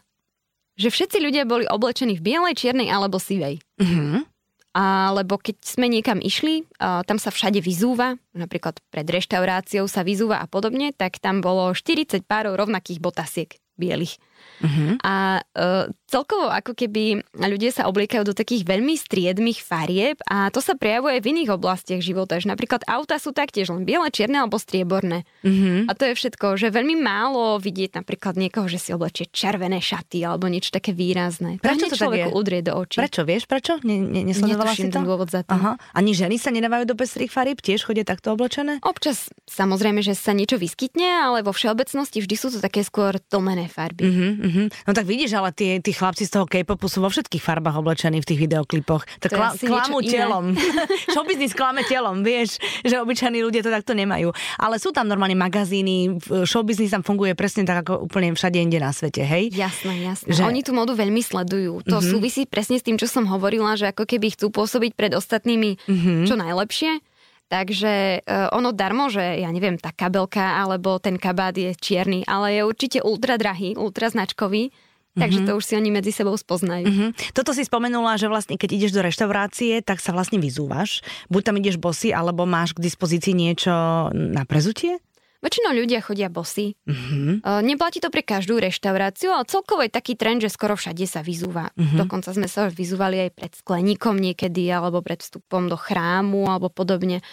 [0.76, 3.64] že všetci ľudia boli oblečení v bielej, čiernej alebo sivej.
[3.80, 4.29] Mm-hmm.
[4.70, 10.48] Alebo keď sme niekam išli, tam sa všade vyzúva, napríklad pred reštauráciou sa vyzúva a
[10.48, 13.50] podobne, tak tam bolo 40 párov rovnakých botasiek
[13.82, 14.22] bielých.
[14.60, 14.96] Uh-huh.
[15.04, 20.60] A uh, celkovo ako keby ľudia sa obliekajú do takých veľmi striedmých farieb a to
[20.64, 22.40] sa prejavuje v iných oblastiach života.
[22.40, 25.28] Že napríklad auta sú taktiež len biele, čierne alebo strieborné.
[25.44, 25.86] Uh-huh.
[25.88, 30.24] A to je všetko, že veľmi málo vidieť napríklad niekoho, že si oblečie červené šaty
[30.24, 31.60] alebo niečo také výrazné.
[31.60, 33.00] Prečo to človeku udrie do očí.
[33.00, 33.78] Prečo, vieš prečo?
[33.84, 35.02] Ne, ne, nesledovala si to?
[35.02, 35.56] dôvod za to.
[35.56, 35.76] Aha.
[35.96, 37.60] Ani ženy sa nedávajú do pestrých farieb?
[37.60, 38.78] Tiež chodia takto oblečené?
[38.86, 43.66] Občas samozrejme, že sa niečo vyskytne, ale vo všeobecnosti vždy sú to také skôr tlmené
[43.72, 44.06] farby.
[44.06, 44.49] Uh-huh, uh-huh.
[44.88, 48.20] No tak vidíš, ale tí, tí chlapci z toho K-popu sú vo všetkých farbách oblečení
[48.22, 49.04] v tých videoklipoch.
[49.24, 50.54] To, to kla, klamú telom.
[51.14, 54.34] Showbiznis klame telom, vieš, že obyčajní ľudia to takto nemajú.
[54.60, 58.92] Ale sú tam normálne magazíny, showbiznis tam funguje presne tak ako úplne všade inde na
[58.92, 59.54] svete, hej?
[59.54, 60.32] Jasné, jasné.
[60.34, 60.42] Že...
[60.46, 61.86] Oni tú modu veľmi sledujú.
[61.88, 62.12] To uh-huh.
[62.12, 66.26] súvisí presne s tým, čo som hovorila, že ako keby chcú pôsobiť pred ostatnými uh-huh.
[66.26, 67.09] čo najlepšie.
[67.50, 72.54] Takže uh, ono darmo, že ja neviem, tá kabelka alebo ten kabát je čierny, ale
[72.54, 74.70] je určite ultra drahý, ultra značkový.
[75.18, 75.50] Takže mm-hmm.
[75.50, 76.86] to už si oni medzi sebou spoznajú.
[76.86, 77.34] Mm-hmm.
[77.34, 81.02] Toto si spomenula, že vlastne keď ideš do reštaurácie, tak sa vlastne vyzúvaš.
[81.34, 83.74] Buď tam ideš bosy, alebo máš k dispozícii niečo
[84.14, 85.02] na prezutie?
[85.40, 86.76] Väčšinou ľudia chodia bosy.
[86.84, 87.64] Mm-hmm.
[87.64, 91.72] Neplatí to pre každú reštauráciu, ale celkovo je taký trend, že skoro všade sa vyzúva.
[91.80, 91.96] Mm-hmm.
[91.96, 97.24] Dokonca sme sa vyzúvali aj pred skleníkom niekedy, alebo pred vstupom do chrámu, alebo podobne.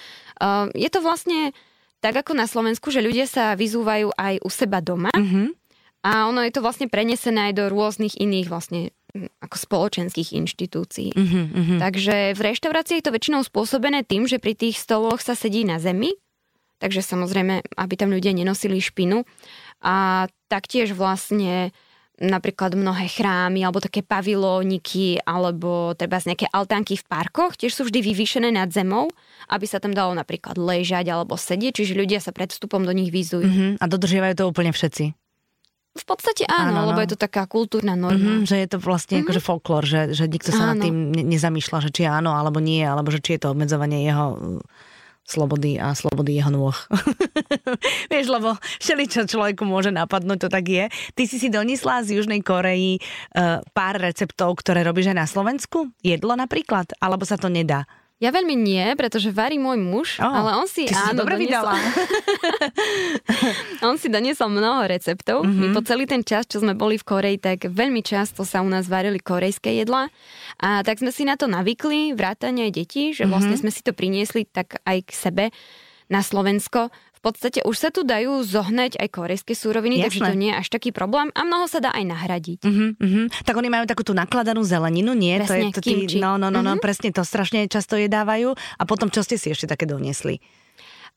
[0.71, 1.51] Je to vlastne
[1.99, 5.11] tak ako na Slovensku, že ľudia sa vyzúvajú aj u seba doma.
[5.11, 5.47] Mm-hmm.
[6.07, 8.95] A ono je to vlastne prenesené aj do rôznych iných vlastne
[9.43, 11.11] ako spoločenských inštitúcií.
[11.11, 11.83] Mm-hmm.
[11.83, 15.83] Takže v reštaurácii je to väčšinou spôsobené tým, že pri tých stoloch sa sedí na
[15.83, 16.15] zemi
[16.79, 19.25] takže samozrejme, aby tam ľudia nenosili špinu.
[19.85, 21.73] A taktiež vlastne
[22.17, 27.83] napríklad mnohé chrámy alebo také pavilóniky alebo treba z nejaké altánky v parkoch tiež sú
[27.85, 29.13] vždy vyvýšené nad zemou,
[29.53, 33.13] aby sa tam dalo napríklad ležať alebo sedieť, čiže ľudia sa pred vstupom do nich
[33.13, 33.45] vyzujú.
[33.45, 33.71] Mm-hmm.
[33.77, 35.13] A dodržiavajú to úplne všetci?
[35.97, 37.05] V podstate áno, áno lebo no.
[37.05, 38.41] je to taká kultúrna norma.
[38.41, 39.29] Mm-hmm, že je to vlastne mm-hmm.
[39.29, 40.77] akože folklór, že, že nikto sa áno.
[40.77, 44.61] nad tým nezamýšľa, že či áno alebo nie, alebo že či je to obmedzovanie jeho
[45.27, 46.75] slobody a slobody jeho nôh.
[48.15, 50.87] Vieš, lebo všeličo človeku môže napadnúť, to tak je.
[51.19, 55.91] Ty si si donesla z Južnej Koreji uh, pár receptov, ktoré robíš aj na Slovensku?
[56.01, 56.95] Jedlo napríklad?
[57.03, 57.85] Alebo sa to nedá?
[58.17, 61.37] Ja veľmi nie, pretože varí môj muž, oh, ale on si, ty áno, si dobre
[61.37, 61.69] doniesol,
[63.93, 65.45] on si doniesol mnoho receptov.
[65.45, 65.61] Mm-hmm.
[65.61, 68.69] My po celý ten čas, čo sme boli v Koreji, tak veľmi často sa u
[68.73, 70.09] nás varili korejské jedlá.
[70.57, 73.69] A tak sme si na to navykli, vrátane aj detí, že vlastne mm-hmm.
[73.69, 75.45] sme si to priniesli tak aj k sebe
[76.09, 76.89] na Slovensko
[77.27, 80.05] podstate už sa tu dajú zohnať aj korejské súroviny, Jasné.
[80.07, 82.63] takže to nie je až taký problém a mnoho sa dá aj nahradiť.
[82.63, 83.27] Uh-huh, uh-huh.
[83.43, 85.43] Tak oni majú takú tú nakladanú zeleninu, nie?
[85.43, 86.23] Presne, to je, to kimči.
[86.23, 86.79] no, no, no, uh-huh.
[86.79, 88.55] no, presne to strašne často jedávajú.
[88.55, 90.39] A potom čo ste si ešte také doniesli?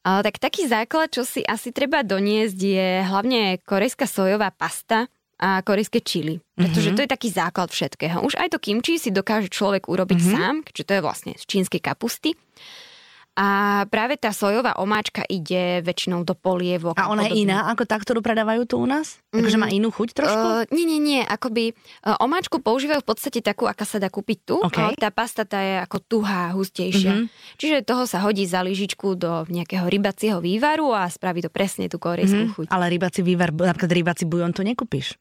[0.01, 5.05] Uh, tak taký základ, čo si asi treba doniesť, je hlavne korejská sojová pasta.
[5.39, 6.43] a korejské čili.
[6.51, 6.97] Pretože mm-hmm.
[6.99, 8.19] to je taký základ všetkého.
[8.27, 10.35] Už aj to kimči si dokáže človek urobiť mm-hmm.
[10.35, 12.35] sám, čiže to je vlastne z čínskej kapusty.
[13.39, 13.47] A
[13.87, 16.99] práve tá sojová omáčka ide väčšinou do polievok.
[16.99, 19.23] A ona je iná ako tá, ktorú predávajú tu u nás?
[19.31, 19.47] Mm.
[19.47, 20.47] Takže má inú chuť trošku?
[20.67, 21.21] Uh, nie, nie, nie.
[21.23, 24.59] Akoby uh, omáčku používajú v podstate takú, aká sa dá kúpiť tu.
[24.67, 24.83] Okay.
[24.83, 27.15] Ale tá pasta tá je ako tuhá, hustejšia.
[27.15, 27.55] Mm-hmm.
[27.55, 31.95] Čiže toho sa hodí za lyžičku do nejakého rybacieho vývaru a spraví to presne tú
[31.95, 32.55] korejskú mm-hmm.
[32.59, 32.65] chuť.
[32.75, 35.15] Ale rybací vývar, napríklad rybací bujon tu nekúpiš.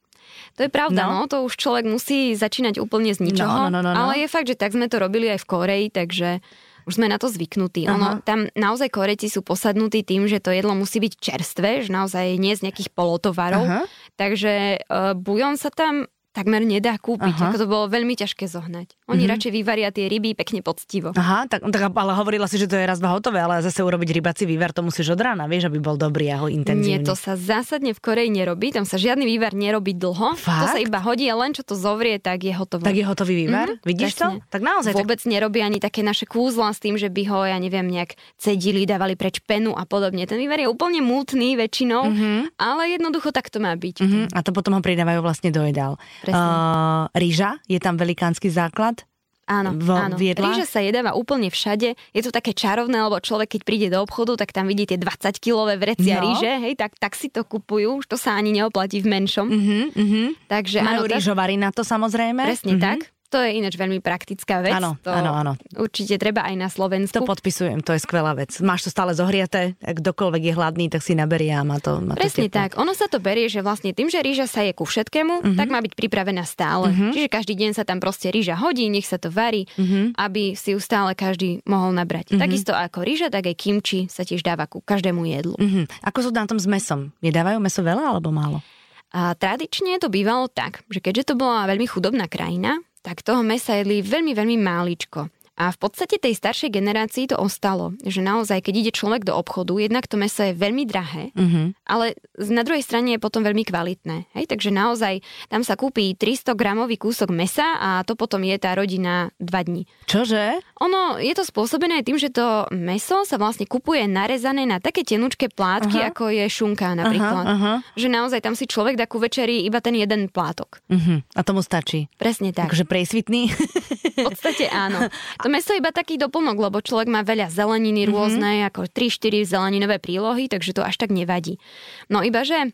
[0.58, 1.24] To je pravda, no.
[1.24, 3.96] no, to už človek musí začínať úplne z ničoho, no, no, no, no.
[3.96, 6.44] ale je fakt, že tak sme to robili aj v Koreji, takže
[6.88, 7.84] už sme na to zvyknutí.
[7.84, 7.92] Aha.
[7.92, 12.40] Ono, tam naozaj koreci sú posadnutí tým, že to jedlo musí byť čerstvé, že naozaj
[12.40, 13.68] nie z nejakých polotovarov.
[13.68, 13.80] Aha.
[14.16, 17.34] Takže uh, bujon sa tam takmer nedá kúpiť.
[17.34, 17.50] Aha.
[17.50, 18.94] Ako to bolo veľmi ťažké zohnať.
[19.10, 19.32] Oni mm-hmm.
[19.34, 21.10] radšej vyvaria tie ryby pekne poctivo.
[21.18, 24.14] Aha, tak, tak ale hovorila si, že to je raz dva hotové, ale zase urobiť
[24.14, 27.02] rybací vývar to musíš od rána, vieš, aby bol dobrý a ho intenzívny.
[27.02, 30.38] Nie, to sa zásadne v Koreji nerobí, tam sa žiadny vývar nerobí dlho.
[30.38, 30.62] Fakt?
[30.62, 32.86] To sa iba hodí a len čo to zovrie, tak je hotové.
[32.86, 33.66] Tak je hotový vývar?
[33.72, 34.44] Mm-hmm, Vidíš presne.
[34.44, 34.52] to?
[34.54, 34.92] Tak naozaj.
[34.94, 35.26] Vôbec tak...
[35.26, 39.18] nerobí ani také naše kúzla s tým, že by ho, ja neviem, nejak cedili, dávali
[39.18, 40.28] preč penu a podobne.
[40.28, 42.38] Ten vývar je úplne mútny väčšinou, mm-hmm.
[42.60, 43.96] ale jednoducho tak to má byť.
[44.04, 44.24] Mm-hmm.
[44.36, 45.96] A to potom ho pridávajú vlastne do jedál.
[46.28, 46.44] Presne.
[46.44, 49.08] Uh, rýža je tam velikánsky základ.
[49.48, 50.20] Áno, v, áno.
[50.20, 51.96] V Rýža sa jedáva úplne všade.
[52.12, 55.80] Je to také čarovné, lebo človek, keď príde do obchodu, tak tam vidí tie 20-kilové
[55.80, 56.28] vrecia no.
[56.28, 59.48] rýže, hej, tak, tak si to kupujú, už to sa ani neoplatí v menšom.
[59.48, 60.28] Uh-huh, uh-huh.
[60.52, 62.44] Takže, Majú áno, rýžovary na to samozrejme.
[62.44, 62.86] Presne uh-huh.
[62.92, 63.08] tak.
[63.28, 64.72] To je ináč veľmi praktická vec.
[64.72, 65.52] Áno, to áno, áno.
[65.76, 67.20] Určite treba aj na Slovensku.
[67.20, 68.56] To podpisujem, to je skvelá vec.
[68.64, 72.16] Máš to stále zohriaté, ak kdokoľvek je hladný, tak si naberie a má to má
[72.16, 72.80] Presne to tak.
[72.80, 75.56] Ono sa to berie, že vlastne tým, že rýža sa je ku všetkému, uh-huh.
[75.60, 76.88] tak má byť pripravená stále.
[76.88, 77.12] Uh-huh.
[77.12, 80.16] Čiže každý deň sa tam proste rýža hodí, nech sa to varí, uh-huh.
[80.16, 82.32] aby si ju stále každý mohol nabrať.
[82.32, 82.40] Uh-huh.
[82.40, 85.52] Takisto ako rýža, tak aj kimči sa tiež dáva ku každému jedlu.
[85.60, 85.84] Uh-huh.
[86.00, 87.12] Ako sú na tom s mesom?
[87.20, 88.64] Jedávajú meso veľa alebo málo?
[89.08, 93.78] A tradične to bývalo tak, že keďže to bola veľmi chudobná krajina, tak toho mesa
[93.78, 95.37] jedli veľmi, veľmi máličko.
[95.58, 99.74] A v podstate tej staršej generácii to ostalo, že naozaj, keď ide človek do obchodu,
[99.74, 101.66] jednak to meso je veľmi drahé, mm-hmm.
[101.90, 104.30] ale na druhej strane je potom veľmi kvalitné.
[104.38, 104.54] Hej?
[104.54, 105.18] Takže naozaj
[105.50, 109.90] tam sa kúpi 300 gramový kúsok mesa a to potom je tá rodina dva dní.
[110.06, 110.62] Čože?
[110.78, 115.50] Ono, je to spôsobené tým, že to meso sa vlastne kupuje narezané na také tenučké
[115.50, 116.14] plátky, aha.
[116.14, 117.44] ako je šunka napríklad.
[117.44, 117.72] Aha, aha.
[117.98, 120.78] Že naozaj tam si človek dá ku večeri iba ten jeden plátok.
[120.86, 121.18] Uh-huh.
[121.34, 122.06] A tomu stačí.
[122.14, 122.70] Presne tak.
[122.70, 123.50] Takže presvitný?
[123.50, 125.02] V podstate áno.
[125.47, 128.14] To meso je iba taký doplnok, lebo človek má veľa zeleniny mm-hmm.
[128.14, 131.60] rôzne, ako 3-4 zeleninové prílohy, takže to až tak nevadí.
[132.08, 132.72] No iba, že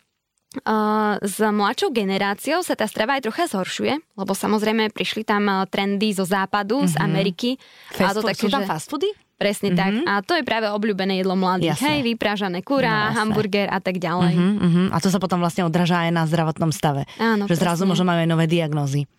[0.62, 6.14] Uh, s mladšou generáciou sa tá strava aj trocha zhoršuje, lebo samozrejme prišli tam trendy
[6.14, 6.94] zo západu, mm-hmm.
[6.94, 7.02] z mhm.
[7.10, 7.50] Ameriky.
[7.90, 8.70] Fast a to také, sú tam že...
[8.70, 9.10] fast foody?
[9.34, 9.82] Presne mm-hmm.
[9.82, 9.92] tak.
[10.06, 11.74] A to je práve obľúbené jedlo mladých.
[11.74, 11.90] Jasne.
[11.90, 14.30] Hej, vyprážané kura, no, hamburger a tak ďalej.
[14.30, 14.87] Mm-hmm, mm-hmm.
[14.94, 17.02] A to sa potom vlastne odražá aj na zdravotnom stave.
[17.18, 17.62] Áno, že presne.
[17.66, 19.10] zrazu možno máme nové diagnózy.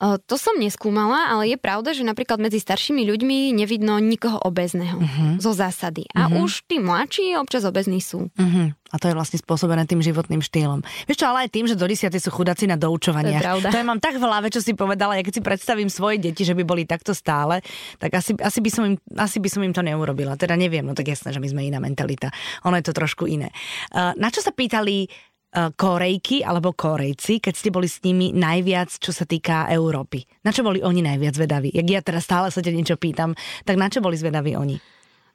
[0.00, 5.36] To som neskúmala, ale je pravda, že napríklad medzi staršími ľuďmi nevidno nikoho obezného uh-huh.
[5.36, 6.08] zo zásady.
[6.16, 6.48] A uh-huh.
[6.48, 8.32] už tí mladší občas obezní sú.
[8.32, 8.72] Uh-huh.
[8.90, 10.80] A to je vlastne spôsobené tým životným štýlom.
[11.04, 13.38] Vieš čo, ale aj tým, že do desiaty sú chudáci na doučovanie.
[13.38, 13.68] To je pravda.
[13.70, 16.48] To je mám tak v hlave, čo si povedala, ja keď si predstavím svoje deti,
[16.48, 17.60] že by boli takto stále,
[18.00, 20.34] tak asi, asi, by som im, asi by som im to neurobila.
[20.40, 22.32] Teda neviem, no tak jasné, že my sme iná mentalita.
[22.64, 23.52] Ono je to trošku iné.
[23.94, 25.06] Na čo sa pýtali
[25.50, 30.22] Korejky alebo Korejci, keď ste boli s nimi najviac, čo sa týka Európy?
[30.46, 31.74] Na čo boli oni najviac zvedaví?
[31.74, 33.34] Jak ja teraz stále sa ťa niečo pýtam,
[33.66, 34.78] tak na čo boli zvedaví oni?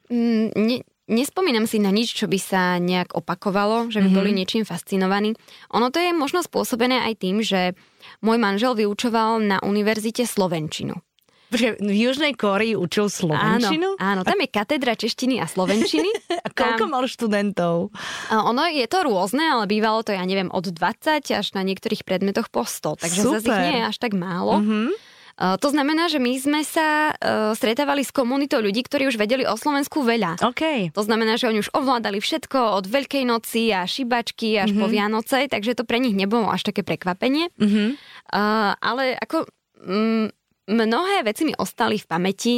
[0.08, 4.16] Mm, ne, nespomínam si na nič, čo by sa nejak opakovalo, že by mm-hmm.
[4.16, 5.36] boli niečím fascinovaní.
[5.76, 7.76] Ono to je možno spôsobené aj tým, že
[8.24, 11.05] môj manžel vyučoval na univerzite Slovenčinu.
[11.46, 13.94] Počkej, v Južnej Kórii učil slovenčinu?
[13.96, 16.10] Áno, áno, tam je katedra češtiny a slovenčiny.
[16.46, 16.92] a koľko tam...
[16.92, 17.94] mal študentov?
[18.34, 22.50] Ono je to rôzne, ale bývalo to, ja neviem, od 20 až na niektorých predmetoch
[22.50, 23.38] po 100, takže Super.
[23.38, 24.58] zase ich nie je až tak málo.
[24.58, 24.88] Mm-hmm.
[25.36, 29.52] To znamená, že my sme sa uh, stretávali s komunitou ľudí, ktorí už vedeli o
[29.52, 30.40] Slovensku veľa.
[30.40, 30.88] Okay.
[30.96, 34.80] To znamená, že oni už ovládali všetko od Veľkej noci a šibačky až mm-hmm.
[34.80, 34.94] po mhm.
[34.96, 37.52] Vianoce, takže to pre nich nebolo až také prekvapenie.
[37.60, 37.88] Mm-hmm.
[38.32, 39.44] Uh, ale ako...
[39.84, 40.32] Um,
[40.66, 42.54] mnohé veci mi ostali v pamäti.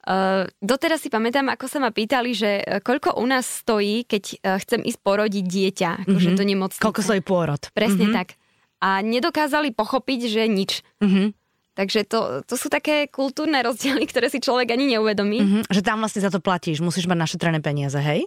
[0.00, 4.24] Uh, doteraz si pamätám, ako sa ma pýtali, že uh, koľko u nás stojí, keď
[4.40, 6.40] uh, chcem ísť porodiť dieťa, akože mm-hmm.
[6.40, 6.84] to nemocnice.
[6.84, 7.60] Koľko stojí pôrod.
[7.76, 8.16] Presne mm-hmm.
[8.16, 8.40] tak.
[8.80, 10.80] A nedokázali pochopiť, že nič.
[11.04, 11.36] Mm-hmm.
[11.76, 15.38] Takže to, to sú také kultúrne rozdiely, ktoré si človek ani neuvedomí.
[15.44, 15.62] Mm-hmm.
[15.68, 18.24] Že tam vlastne za to platíš, musíš mať našetrené peniaze, hej?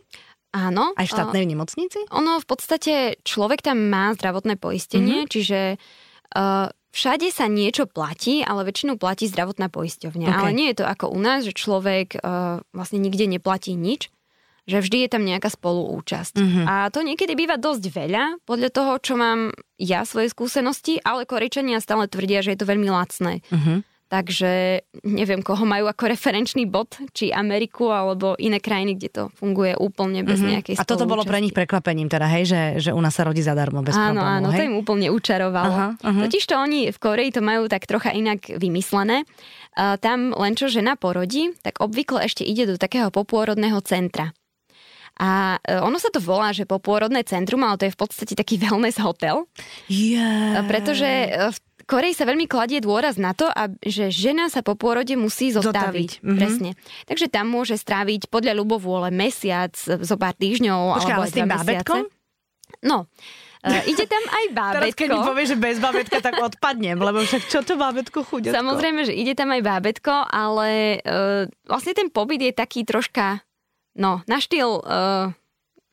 [0.54, 0.94] Áno.
[0.94, 2.06] Aj v štátnej uh, nemocnici?
[2.14, 5.34] Ono v podstate človek tam má zdravotné poistenie, mm-hmm.
[5.34, 5.60] čiže
[6.38, 10.30] uh, Všade sa niečo platí, ale väčšinu platí zdravotná poisťovňa.
[10.30, 10.38] Okay.
[10.38, 14.14] Ale nie je to ako u nás, že človek uh, vlastne nikde neplatí nič.
[14.64, 16.40] že vždy je tam nejaká spoluúčasť.
[16.40, 16.66] Mm-hmm.
[16.68, 21.84] A to niekedy býva dosť veľa, podľa toho, čo mám ja svoje skúsenosti, ale Korejčania
[21.84, 23.44] stále tvrdia, že je to veľmi lacné.
[23.52, 23.78] Mm-hmm.
[24.14, 29.74] Takže neviem, koho majú ako referenčný bod, či Ameriku alebo iné krajiny, kde to funguje
[29.74, 30.54] úplne bez mm-hmm.
[30.54, 33.42] nejakej A toto bolo pre nich prekvapením teda, hej, že, že u nás sa rodí
[33.42, 34.60] zadarmo bez áno, problémov, Áno, hej?
[34.62, 35.74] to im úplne učarovalo.
[35.74, 36.22] Aha, aha.
[36.30, 39.26] Totiž to oni v Koreji to majú tak trocha inak vymyslené.
[39.74, 44.30] Uh, tam len čo žena porodí, tak obvykle ešte ide do takého popôrodného centra.
[45.14, 48.58] A e, ono sa to volá, že popôrodné centrum, ale to je v podstate taký
[48.58, 49.46] wellness hotel.
[49.86, 50.66] Yeah.
[50.66, 51.10] Pretože
[51.54, 53.52] v Koreji sa veľmi kladie dôraz na to,
[53.84, 56.24] že žena sa po pôrode musí zostaviť.
[56.24, 56.38] Mm-hmm.
[56.40, 56.70] Presne.
[57.08, 61.50] Takže tam môže stráviť podľa ľubovôle mesiac, zo pár týždňov Počkaj, alebo ale s tým
[61.50, 62.02] bábetkom?
[62.84, 63.08] No,
[63.64, 64.76] Uh, ide tam aj bábetko.
[64.84, 68.60] Teraz keď mi povieš, že bez bábetka, tak odpadnem, lebo však čo to bábetko chudetko?
[68.60, 73.40] Samozrejme, že ide tam aj bábetko, ale uh, vlastne ten pobyt je taký troška,
[73.96, 74.84] no, na štýl...
[74.84, 75.32] Uh,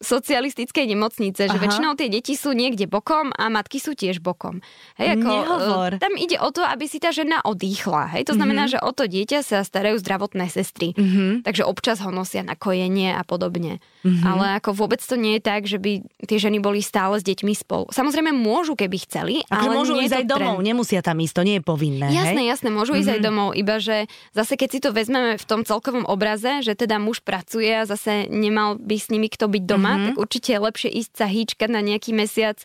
[0.00, 1.62] socialistickej nemocnice, že Aha.
[1.62, 4.64] väčšinou tie deti sú niekde bokom a matky sú tiež bokom.
[4.96, 5.90] Hej, ako, Nehovor.
[6.00, 8.16] Tam ide o to, aby si tá žena odýchla.
[8.16, 8.80] Hej, to znamená, mm-hmm.
[8.80, 10.96] že o to dieťa sa starajú zdravotné sestry.
[10.96, 11.44] Mm-hmm.
[11.44, 13.84] Takže občas ho nosia na kojenie a podobne.
[14.00, 14.24] Mm-hmm.
[14.24, 17.52] Ale ako vôbec to nie je tak, že by tie ženy boli stále s deťmi
[17.52, 17.92] spolu.
[17.92, 20.68] Samozrejme môžu, keby chceli, ale môžu nie ísť aj domov, trend.
[20.72, 22.08] nemusia tam ísť, to nie je povinné.
[22.08, 22.56] Jasné, hej?
[22.56, 23.02] jasné, môžu mm-hmm.
[23.04, 23.26] ísť aj mhm.
[23.28, 27.20] domov, iba že zase keď si to vezmeme v tom celkovom obraze, že teda muž
[27.20, 29.89] pracuje a zase nemal by s nimi kto byť doma, mm-hmm.
[29.96, 32.62] Tak určite je lepšie ísť sa hýčkať na nejaký mesiac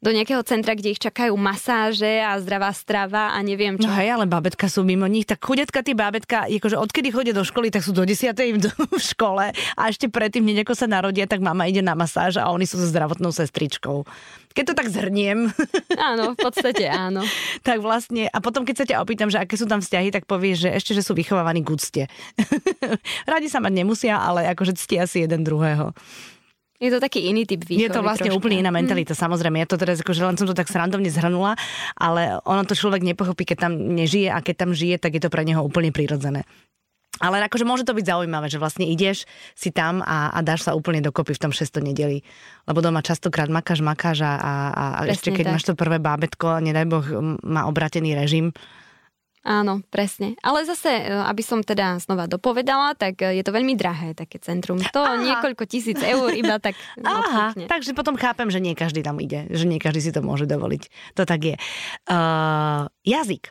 [0.00, 3.84] do nejakého centra, kde ich čakajú masáže a zdravá strava a neviem čo.
[3.84, 7.44] No hej, ale bábetka sú mimo nich, tak chudetka tí bábetka, akože odkedy chodia do
[7.44, 8.32] školy, tak sú do 10.
[8.96, 12.64] v škole a ešte predtým, ako sa narodia, tak mama ide na masáž a oni
[12.64, 14.08] sú so zdravotnou sestričkou.
[14.56, 15.52] Keď to tak zhrniem.
[16.10, 17.22] Áno, v podstate áno.
[17.62, 20.66] tak vlastne, a potom keď sa ťa opýtam, že aké sú tam vzťahy, tak povieš,
[20.66, 22.02] že ešte, že sú vychovávaní k úcte.
[23.30, 25.94] Radi sa mať nemusia, ale akože ctia si jeden druhého.
[26.80, 27.84] Je to taký iný typ výchovy.
[27.84, 28.40] Je to vlastne troška.
[28.40, 29.20] úplne iná mentalita, mm.
[29.20, 29.60] samozrejme.
[29.60, 31.52] Ja to teraz, akože len som to tak srandovne zhrnula,
[31.92, 35.28] ale ono to človek nepochopí, keď tam nežije a keď tam žije, tak je to
[35.28, 36.48] pre neho úplne prirodzené.
[37.20, 40.72] Ale akože môže to byť zaujímavé, že vlastne ideš si tam a, a dáš sa
[40.72, 42.24] úplne dokopy v tom 600 nedeli.
[42.64, 45.52] Lebo doma častokrát makáš, makáš a, a, a ešte keď tak.
[45.52, 47.04] máš to prvé bábetko, nedaj Boh,
[47.44, 48.56] má obratený režim,
[49.40, 50.36] Áno, presne.
[50.44, 54.36] Ale zase, e, aby som teda znova dopovedala, tak e, je to veľmi drahé také
[54.36, 54.76] centrum.
[54.92, 55.16] To Aha.
[55.16, 59.64] niekoľko tisíc eur iba tak Aha, takže potom chápem, že nie každý tam ide, že
[59.64, 60.82] nie každý si to môže dovoliť.
[61.16, 61.56] To tak je.
[62.04, 63.48] Uh, jazyk.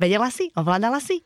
[0.00, 0.48] Vedela si?
[0.56, 1.20] Ovládala si?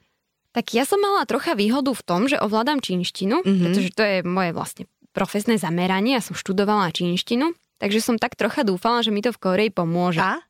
[0.51, 3.63] Tak ja som mala trocha výhodu v tom, že ovládam čínštinu, mm-hmm.
[3.63, 4.85] pretože to je moje vlastne
[5.15, 6.19] profesné zameranie.
[6.19, 10.19] Ja som študovala čínštinu, takže som tak trocha dúfala, že mi to v Koreji pomôže.
[10.19, 10.43] A?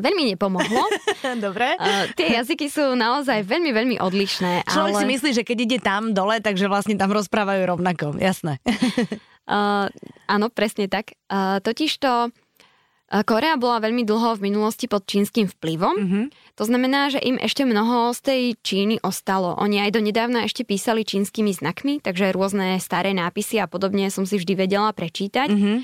[0.00, 0.82] Veľmi nepomohlo.
[1.44, 1.76] Dobre.
[1.76, 4.66] Uh, tie jazyky sú naozaj veľmi, veľmi odlišné.
[4.66, 5.00] Človek ale...
[5.00, 8.16] si myslí, že keď ide tam dole, takže vlastne tam rozprávajú rovnako.
[8.18, 8.58] Jasné.
[8.64, 9.86] uh,
[10.26, 11.14] áno, presne tak.
[11.28, 12.32] Uh, totižto
[13.10, 15.96] Korea bola veľmi dlho v minulosti pod čínskym vplyvom.
[15.98, 16.24] Mm-hmm.
[16.54, 19.58] To znamená, že im ešte mnoho z tej Číny ostalo.
[19.58, 24.22] Oni aj do nedávna ešte písali čínskymi znakmi, takže rôzne staré nápisy a podobne som
[24.22, 25.50] si vždy vedela prečítať.
[25.50, 25.76] Mm-hmm.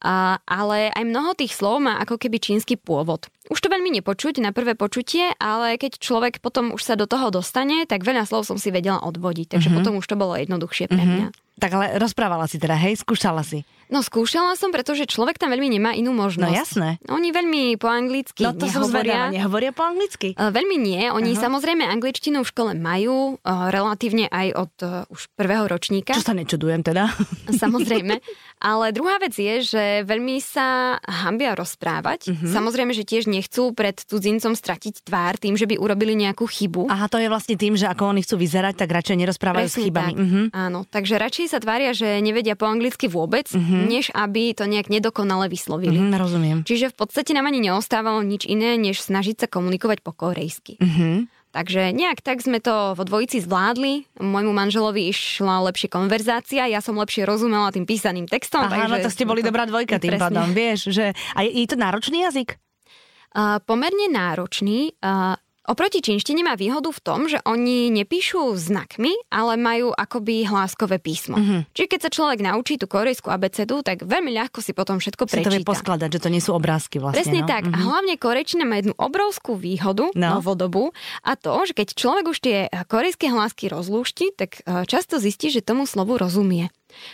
[0.00, 3.28] A, ale aj mnoho tých slov má ako keby čínsky pôvod.
[3.50, 7.34] Už to veľmi nepočuť na prvé počutie, ale keď človek potom už sa do toho
[7.34, 9.78] dostane, tak veľa slov som si vedela odvodiť, takže mm-hmm.
[9.82, 11.10] potom už to bolo jednoduchšie pre mhm.
[11.10, 11.28] mňa.
[11.34, 11.48] Mm-hmm.
[11.60, 13.68] Tak ale rozprávala si teda, hej, skúšala si.
[13.92, 16.46] No skúšala som, pretože človek tam veľmi nemá inú možnosť.
[16.48, 16.88] No jasné.
[17.10, 18.80] Oni veľmi po anglicky no, to nehovoria.
[18.80, 20.32] Som zvedala, nehovoria po anglicky?
[20.38, 21.10] Uh, veľmi nie.
[21.10, 21.44] Oni uh-huh.
[21.44, 26.14] samozrejme angličtinu v škole majú, uh, relatívne aj od uh, už prvého ročníka.
[26.14, 27.12] Čo sa nečudujem teda.
[27.50, 28.22] Samozrejme.
[28.70, 32.30] Ale druhá vec je, že veľmi sa hambia rozprávať.
[32.30, 32.46] Uh-huh.
[32.46, 36.92] Samozrejme, že tiež nechcú pred cudzincom stratiť tvár tým, že by urobili nejakú chybu.
[36.92, 39.84] Aha, to je vlastne tým, že ako oni chcú vyzerať, tak radšej nerozprávajú Presne s
[39.88, 40.12] chybami.
[40.12, 40.20] Tak.
[40.20, 40.44] Uh-huh.
[40.52, 43.88] Áno, takže radšej sa tvária, že nevedia po anglicky vôbec, uh-huh.
[43.88, 45.96] než aby to nejak nedokonale vyslovili.
[45.96, 46.62] Uh-huh, rozumiem.
[46.68, 50.76] Čiže v podstate nám ani neostávalo nič iné, než snažiť sa komunikovať po korejsky.
[50.76, 51.24] Uh-huh.
[51.50, 54.06] Takže nejak tak sme to vo dvojici zvládli.
[54.22, 58.62] Môjmu manželovi išla lepšie konverzácia, ja som lepšie rozumela tým písaným textom.
[58.62, 60.24] Aha, takže no to ste boli dobrá dvojka tým presne.
[60.30, 60.94] pádom, vieš.
[60.94, 61.10] Že...
[61.34, 62.54] A je, je to náročný jazyk?
[63.36, 64.94] Pomerne náročný.
[65.70, 71.38] Oproti čínštine má výhodu v tom, že oni nepíšu znakmi, ale majú akoby hláskové písmo.
[71.38, 71.60] Mm-hmm.
[71.70, 75.46] Čiže keď sa človek naučí tú korejskú abecedu, tak veľmi ľahko si potom všetko prečíta.
[75.46, 77.22] Si to vie poskladať, že to nie sú obrázky vlastne.
[77.22, 77.46] Presne no?
[77.46, 77.70] tak.
[77.70, 77.76] Mm-hmm.
[77.78, 80.28] A hlavne korejčina má jednu obrovskú výhodu, no.
[80.40, 82.56] novodobu, a to, že keď človek už tie
[82.90, 86.72] korejské hlásky rozlúšti, tak eh, často zistí, že tomu slovu rozumie.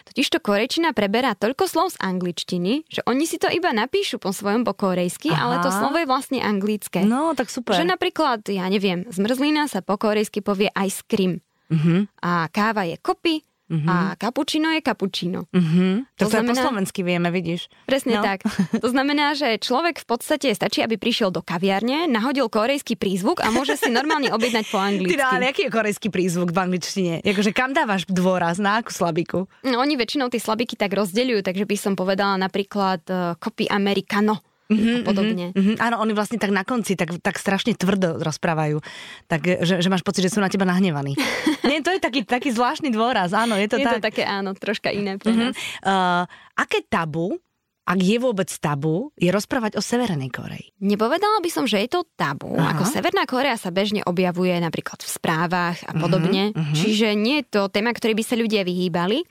[0.09, 4.67] Totižto korejčina preberá toľko slov z angličtiny, že oni si to iba napíšu po svojom
[4.67, 5.41] po korejsky, Aha.
[5.41, 7.03] ale to slovo je vlastne anglické.
[7.07, 7.77] No, tak super.
[7.77, 11.41] Že napríklad, ja neviem, zmrzlina sa po korejsky povie ice cream.
[11.67, 12.07] Uh-huh.
[12.23, 13.91] A káva je kopy Uh-huh.
[13.91, 15.51] A kapučino je kapučino.
[15.51, 16.07] Uh-huh.
[16.15, 17.67] To, to znamená, po slovensky vieme, vidíš.
[17.83, 18.23] Presne no.
[18.23, 18.47] tak.
[18.79, 23.51] To znamená, že človek v podstate stačí, aby prišiel do kaviarne, nahodil korejský prízvuk a
[23.51, 25.19] môže si normálne objednať po anglicky.
[25.19, 27.15] Ty, ale aký je korejský prízvuk v angličtine?
[27.27, 28.63] Jakože kam dávaš dôraz?
[28.63, 29.51] Na akú slabiku?
[29.67, 34.47] No, oni väčšinou tie slabiky tak rozdeľujú, takže by som povedala napríklad uh, copy americano
[34.69, 35.47] mm-hmm, a podobne.
[35.55, 35.77] Mm-hmm.
[35.79, 38.83] Áno, oni vlastne tak na konci tak, tak strašne tvrdo rozprávajú,
[39.31, 41.15] tak, že, že máš pocit, že sú na teba nahnevaní.
[41.69, 43.93] Nie, to je taký, taký zvláštny dôraz, áno, je to je tak.
[43.93, 45.53] Je to také, áno, troška iné pre mm-hmm.
[45.87, 46.25] Uh,
[46.59, 47.39] aké tabu
[47.87, 50.75] ak je vôbec tabu, je rozprávať o Severnej Koreji.
[50.83, 52.51] Nepovedala by som, že je to tabu.
[52.59, 52.75] Aha.
[52.75, 56.51] Ako Severná Korea sa bežne objavuje napríklad v správach a podobne.
[56.51, 56.75] Uh-huh, uh-huh.
[56.75, 59.23] Čiže nie je to téma, ktorej by sa ľudia vyhýbali.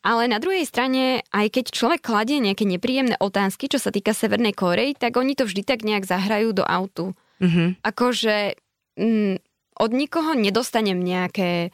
[0.00, 4.56] Ale na druhej strane, aj keď človek kladie nejaké nepríjemné otázky, čo sa týka Severnej
[4.56, 7.12] Korei, tak oni to vždy tak nejak zahrajú do autu.
[7.36, 7.76] Uh-huh.
[7.84, 8.56] Akože
[8.96, 9.44] mm,
[9.76, 11.68] od nikoho nedostanem nejaké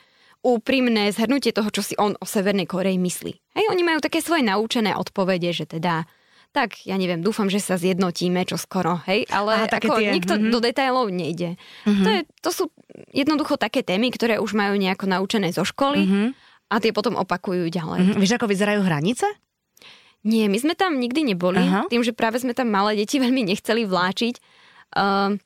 [0.46, 3.32] úprimné zhrnutie toho, čo si on o Severnej Koreji myslí.
[3.58, 6.06] Hej, oni majú také svoje naučené odpovede, že teda
[6.54, 10.40] tak ja neviem, dúfam, že sa zjednotíme čo skoro, hej, ale Aha, ako tie, nikto
[10.40, 10.52] mm-hmm.
[10.56, 11.60] do detailov nejde.
[11.84, 12.00] Mm-hmm.
[12.00, 12.64] To, je, to sú
[13.12, 16.28] jednoducho také témy, ktoré už majú nejako naučené zo školy mm-hmm
[16.66, 18.00] a tie potom opakujú ďalej.
[18.02, 18.20] Mm-hmm.
[18.20, 19.26] Vieš, ako vyzerajú hranice?
[20.26, 21.86] Nie, my sme tam nikdy neboli, Aha.
[21.86, 24.34] tým, že práve sme tam malé deti veľmi nechceli vláčiť.
[24.90, 25.38] Uh,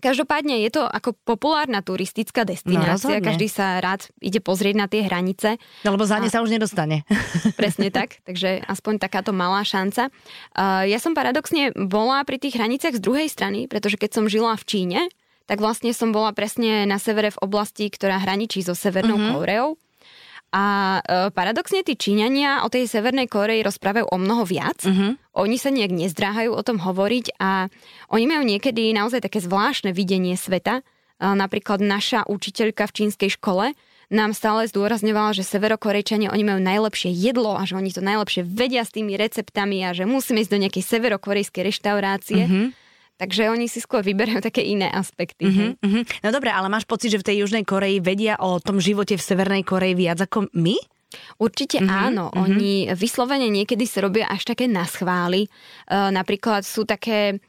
[0.00, 3.20] Každopádne je to ako populárna turistická destinácia.
[3.20, 5.60] No, Každý sa rád ide pozrieť na tie hranice.
[5.84, 6.32] No, lebo za ne a...
[6.32, 7.04] sa už nedostane.
[7.60, 10.08] Presne tak, takže aspoň takáto malá šanca.
[10.56, 14.56] Uh, ja som paradoxne bola pri tých hraniciach z druhej strany, pretože keď som žila
[14.56, 15.00] v Číne,
[15.50, 19.34] tak vlastne som bola presne na severe v oblasti, ktorá hraničí so Severnou uh-huh.
[19.34, 19.68] Kóreou.
[20.50, 24.82] A e, paradoxne tí Číňania o tej Severnej Koreji rozprávajú o mnoho viac.
[24.82, 25.14] Uh-huh.
[25.38, 27.70] Oni sa nejak nezdráhajú o tom hovoriť a
[28.10, 30.82] oni majú niekedy naozaj také zvláštne videnie sveta.
[30.82, 30.82] E,
[31.22, 33.78] napríklad naša učiteľka v čínskej škole
[34.10, 38.82] nám stále zdôrazňovala, že severokorejčania oni majú najlepšie jedlo a že oni to najlepšie vedia
[38.82, 42.42] s tými receptami a že musíme ísť do nejakej severokorejskej reštaurácie.
[42.42, 42.74] Uh-huh.
[43.20, 45.44] Takže oni si skôr vyberajú také iné aspekty.
[45.44, 46.02] Uh-huh, uh-huh.
[46.24, 49.22] No dobre, ale máš pocit, že v tej Južnej Koreji vedia o tom živote v
[49.22, 50.80] Severnej Koreji viac ako my?
[51.36, 52.32] Určite uh-huh, áno.
[52.32, 52.48] Uh-huh.
[52.48, 55.52] Oni vyslovene niekedy sa robia až také naschvály.
[55.84, 57.44] Uh, napríklad sú také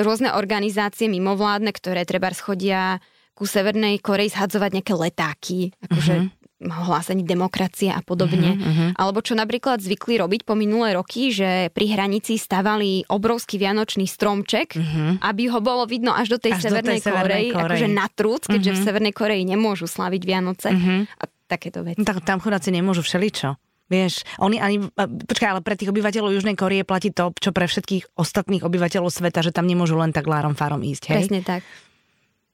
[0.00, 2.96] rôzne organizácie mimovládne, ktoré treba schodia
[3.36, 5.60] ku Severnej Koreji zhadzovať nejaké letáky.
[5.92, 6.40] Akože uh-huh
[6.70, 8.54] hlásení demokracie a podobne.
[8.54, 8.90] Uh-huh, uh-huh.
[8.94, 14.78] Alebo čo napríklad zvykli robiť po minulé roky, že pri hranici stavali obrovský vianočný stromček,
[14.78, 15.18] uh-huh.
[15.24, 18.06] aby ho bolo vidno až do tej až Severnej, do tej Koreji, Koreji, akože na
[18.12, 18.82] trúc, keďže uh-huh.
[18.82, 21.00] v Severnej Koreji nemôžu slaviť Vianoce uh-huh.
[21.18, 22.00] a takéto veci.
[22.00, 23.58] No, tak tam chudáci nemôžu všeličo.
[23.92, 28.16] Vieš, oni ani, počkaj, ale pre tých obyvateľov Južnej Korie platí to, čo pre všetkých
[28.16, 31.28] ostatných obyvateľov sveta, že tam nemôžu len tak lárom farom ísť, hej?
[31.28, 31.60] Presne tak.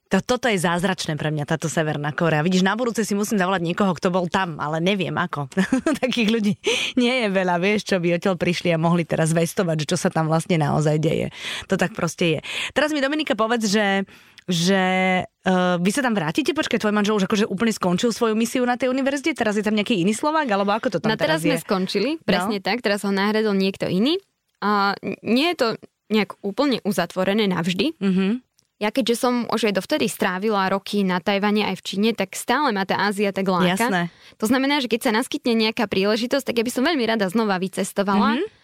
[0.09, 2.41] To, toto je zázračné pre mňa, táto Severná Korea.
[2.41, 5.45] Vidíš, na budúce si musím zavolať niekoho, kto bol tam, ale neviem ako.
[6.03, 6.53] Takých ľudí
[6.97, 10.09] nie je veľa, vieš, čo by odtiaľ prišli a mohli teraz vestovať, že čo sa
[10.09, 11.29] tam vlastne naozaj deje.
[11.69, 12.39] To tak proste je.
[12.73, 14.09] Teraz mi Dominika povedz, že
[14.49, 14.81] že
[15.29, 16.57] uh, vy sa tam vrátite?
[16.57, 19.37] Počkaj, tvoj manžel už akože úplne skončil svoju misiu na tej univerzite?
[19.37, 20.49] Teraz je tam nejaký iný Slovák?
[20.49, 22.65] Alebo ako to tam no, teraz, teraz sme skončili, presne no.
[22.65, 22.81] tak.
[22.81, 24.17] Teraz ho nahradil niekto iný.
[24.57, 25.67] A nie je to
[26.09, 27.93] nejak úplne uzatvorené navždy.
[28.01, 28.31] Mm-hmm.
[28.79, 32.71] Ja keďže som už aj dovtedy strávila roky na Tajvane aj v Číne, tak stále
[32.71, 33.75] ma tá Ázia tak láka.
[33.75, 34.01] Jasné.
[34.39, 37.59] To znamená, že keď sa naskytne nejaká príležitosť, tak ja by som veľmi rada znova
[37.59, 38.39] vycestovala.
[38.39, 38.58] Mm-hmm.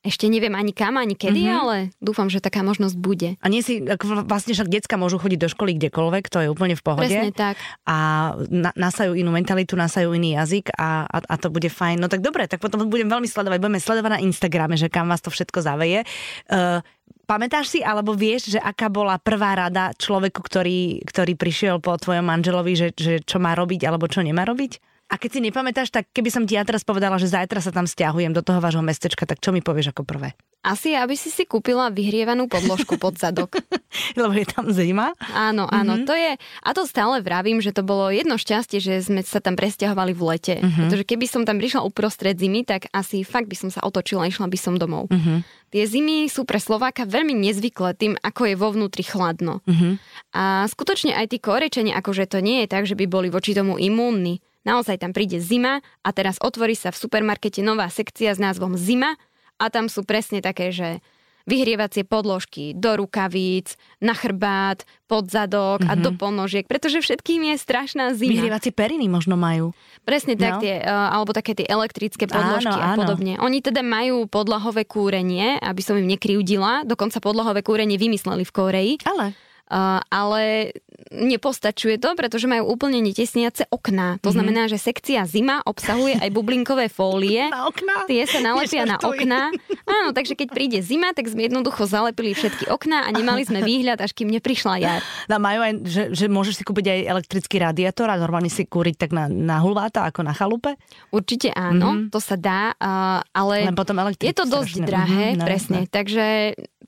[0.00, 1.60] Ešte neviem ani kam, ani kedy, mm-hmm.
[1.60, 3.36] ale dúfam, že taká možnosť bude.
[3.44, 3.84] A nie si,
[4.24, 7.04] vlastne však decka môžu chodiť do školy kdekoľvek, to je úplne v pohode.
[7.04, 7.60] Presne tak.
[7.84, 12.00] A na, nasajú inú mentalitu, nasajú iný jazyk a, a, a to bude fajn.
[12.00, 15.20] No tak dobre, tak potom budem veľmi sledovať, budeme sledovať na Instagrame, že kam vás
[15.20, 16.08] to všetko zaveje.
[16.48, 16.80] Uh,
[17.28, 22.26] Pamätáš si, alebo vieš, že aká bola prvá rada človeku, ktorý, ktorý prišiel po tvojom
[22.26, 24.89] manželovi, že, že čo má robiť alebo čo nemá robiť?
[25.10, 27.90] A keď si nepamätáš, tak keby som ti ja teraz povedala, že zajtra sa tam
[27.90, 30.38] stiahujem do toho vášho mestečka, tak čo mi povieš ako prvé?
[30.62, 33.58] Asi, aby si si kúpila vyhrievanú podložku pod zadok.
[34.20, 35.10] Lebo je tam zima?
[35.34, 36.06] Áno, áno, mm-hmm.
[36.06, 39.58] to je, a to stále vravím, že to bolo jedno šťastie, že sme sa tam
[39.58, 40.54] presťahovali v lete.
[40.62, 40.78] Mm-hmm.
[40.86, 44.30] Pretože keby som tam prišla uprostred zimy, tak asi fakt by som sa otočila a
[44.30, 45.10] išla by som domov.
[45.10, 45.38] Mm-hmm.
[45.74, 49.64] Tie zimy sú pre Slováka veľmi nezvyklé tým, ako je vo vnútri chladno.
[49.66, 49.92] Mm-hmm.
[50.38, 53.74] A skutočne aj tí korečenia, akože to nie je tak, že by boli voči tomu
[53.80, 54.44] imúnni.
[54.64, 59.16] Naozaj tam príde zima a teraz otvorí sa v supermarkete nová sekcia s názvom Zima
[59.56, 61.00] a tam sú presne také, že
[61.48, 65.92] vyhrievacie podložky do rukavíc, na chrbát, pod zadok mm-hmm.
[65.92, 66.18] a do mhm.
[66.20, 68.38] ponožiek, pretože všetkým je strašná zima.
[68.38, 69.72] Vyhrievacie periny možno majú.
[70.04, 70.62] Presne tak, no.
[70.62, 73.34] tie, uh, alebo také tie elektrické podložky áno, a podobne.
[73.40, 73.50] Áno.
[73.50, 78.94] Oni teda majú podlahové kúrenie, aby som im nekryudila, dokonca podlahové kúrenie vymysleli v Koreji.
[79.08, 79.34] Ale
[79.70, 80.74] Uh, ale
[81.08, 84.20] nepostačuje to, pretože majú úplne netesniace okná.
[84.20, 84.34] To mm-hmm.
[84.36, 87.48] znamená, že sekcia zima obsahuje aj bublinkové fólie.
[87.54, 88.04] Na okná?
[88.04, 89.54] Tie sa nalepia na okná.
[89.88, 94.02] Áno, takže keď príde zima, tak sme jednoducho zalepili všetky okná a nemali sme výhľad,
[94.02, 95.00] až kým neprišla jar.
[95.30, 98.96] No, majú aj, že, že môžeš si kúpiť aj elektrický radiátor a normálne si kúriť
[99.06, 100.74] tak na, na hulváta ako na chalupe?
[101.14, 102.12] Určite áno, mm-hmm.
[102.12, 104.88] to sa dá, uh, ale Len potom je to dosť strašne.
[104.88, 105.78] drahé, mm-hmm, presne.
[105.86, 105.90] No.
[105.90, 106.26] Takže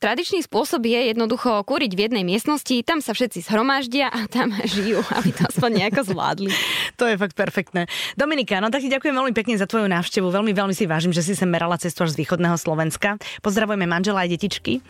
[0.03, 5.03] tradičný spôsob je jednoducho kúriť v jednej miestnosti, tam sa všetci zhromaždia a tam žijú,
[5.13, 6.51] aby to aspoň nejako zvládli.
[7.01, 7.87] to je fakt perfektné.
[8.17, 10.31] Dominika, no tak ti ďakujem veľmi pekne za tvoju návštevu.
[10.31, 13.21] Veľmi, veľmi si vážim, že si sem merala cestu až z východného Slovenska.
[13.45, 14.81] Pozdravujeme manžela aj detičky.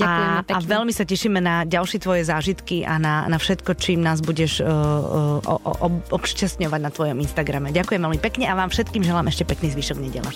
[0.00, 4.20] A, a veľmi sa tešíme na ďalšie tvoje zážitky a na, na všetko, čím nás
[4.22, 7.74] budeš uh, uh, obšťastňovať na tvojom Instagrame.
[7.74, 10.30] Ďakujem veľmi pekne a vám všetkým želám ešte pekný zvyšok nedela.